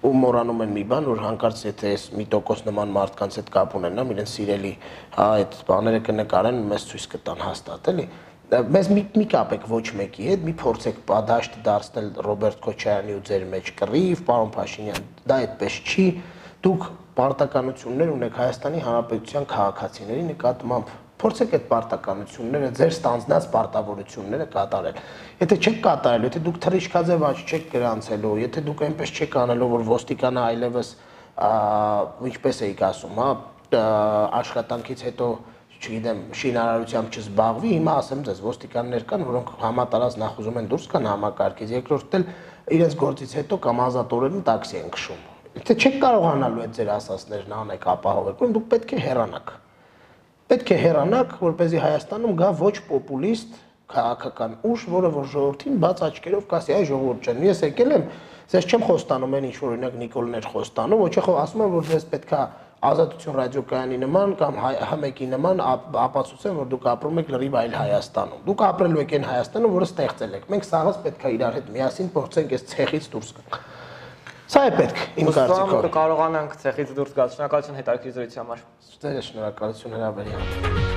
[0.09, 3.77] ու մոռանում են մի բան, որ հանկարծ եթե ես մի տոկոս նման մարդկանց հետ կապ
[3.79, 4.73] ունենամ, իրենց սիրելի,
[5.15, 8.07] հա, այդ բաները կնկարեն, մեզ ցույց կտան հաստատ, էլի
[8.45, 13.45] մեզ մի մի կապեք ոչ մեկի հետ, մի փորձեք պատաշտ դարձնել Ռոբերտ Քոչարյանի ու ձեր
[13.55, 16.05] մեջ կռիվ, պարոն Փաշինյան, դա այդպես չի։
[16.65, 16.85] Դուք
[17.15, 24.97] պարտականություններ ունեք Հայաստանի Հանրապետության քաղաքացիների նկատմամբ։ Փորձեք այդ պարտականությունները, ձեր ստանձնած պարտավորությունները կատարել։
[25.39, 29.85] Եթե չեք կատարելու, եթե դուք թրիշկաձև աճ չեք գրանցելու, եթե դուք այնպես չեք անելու, որ
[29.95, 30.89] ոստիկանը այլևս
[32.35, 33.29] ինչպես էիք ասում, հա,
[34.43, 35.29] աշխատանքից հետո
[35.75, 41.75] չգիտեմ, շինարարությամբ չզբաղվի, հիմա ասեմ ձեզ, ոստիկաններ կան, որոնք համատարած նախուզում են դուրս կան համակարգից,
[41.75, 42.27] երկրորդն էլ
[42.79, 45.23] իրենց գործից հետո կամ ազատորեն տաքսի են քշում։
[45.55, 49.53] Եթե չեք կարողանալու այդ ձեր ասածներն անեք ապահովել, դուք պետք է հեռանաք։
[50.51, 53.55] Պետք է հեռանաք, որպեսզի Հայաստանում գա ոչ պոպուլիստ
[53.95, 58.05] քաղաքական ուժ, որը որ ժողովրդին բաց աչքերով կասի, այ ժողովուրդ ջան, ես եկել եմ
[58.45, 62.03] Ձեզ չեմ խոստանում այն ինչ որ օրինակ Նիկոլներ խոստանում, ոչ էլ ասում եմ որ ձեզ
[62.11, 62.41] պետքա
[62.85, 64.59] ազատություն ռադիոկայանի նման կամ
[64.91, 69.73] համեկի նման ապացուցեն որ դուք ապրում եք լրիվ այլ Հայաստանում։ Դուք ապրելու եք այն Հայաստանում,
[69.79, 73.65] որը ստեղծել եք։ Մենք սաղս պետքա իրար հետ միասին փորձենք այս ցեղից դուրս գալ։
[74.45, 78.61] Սա է պետք իմ կարծիքով։ Կարողանանք ցեղից դուրս գալ։ Շնորհակալություն հետաքրքիր զրույցի համար։
[79.05, 80.94] Ձեր շնորհակալություն հրավերի համար։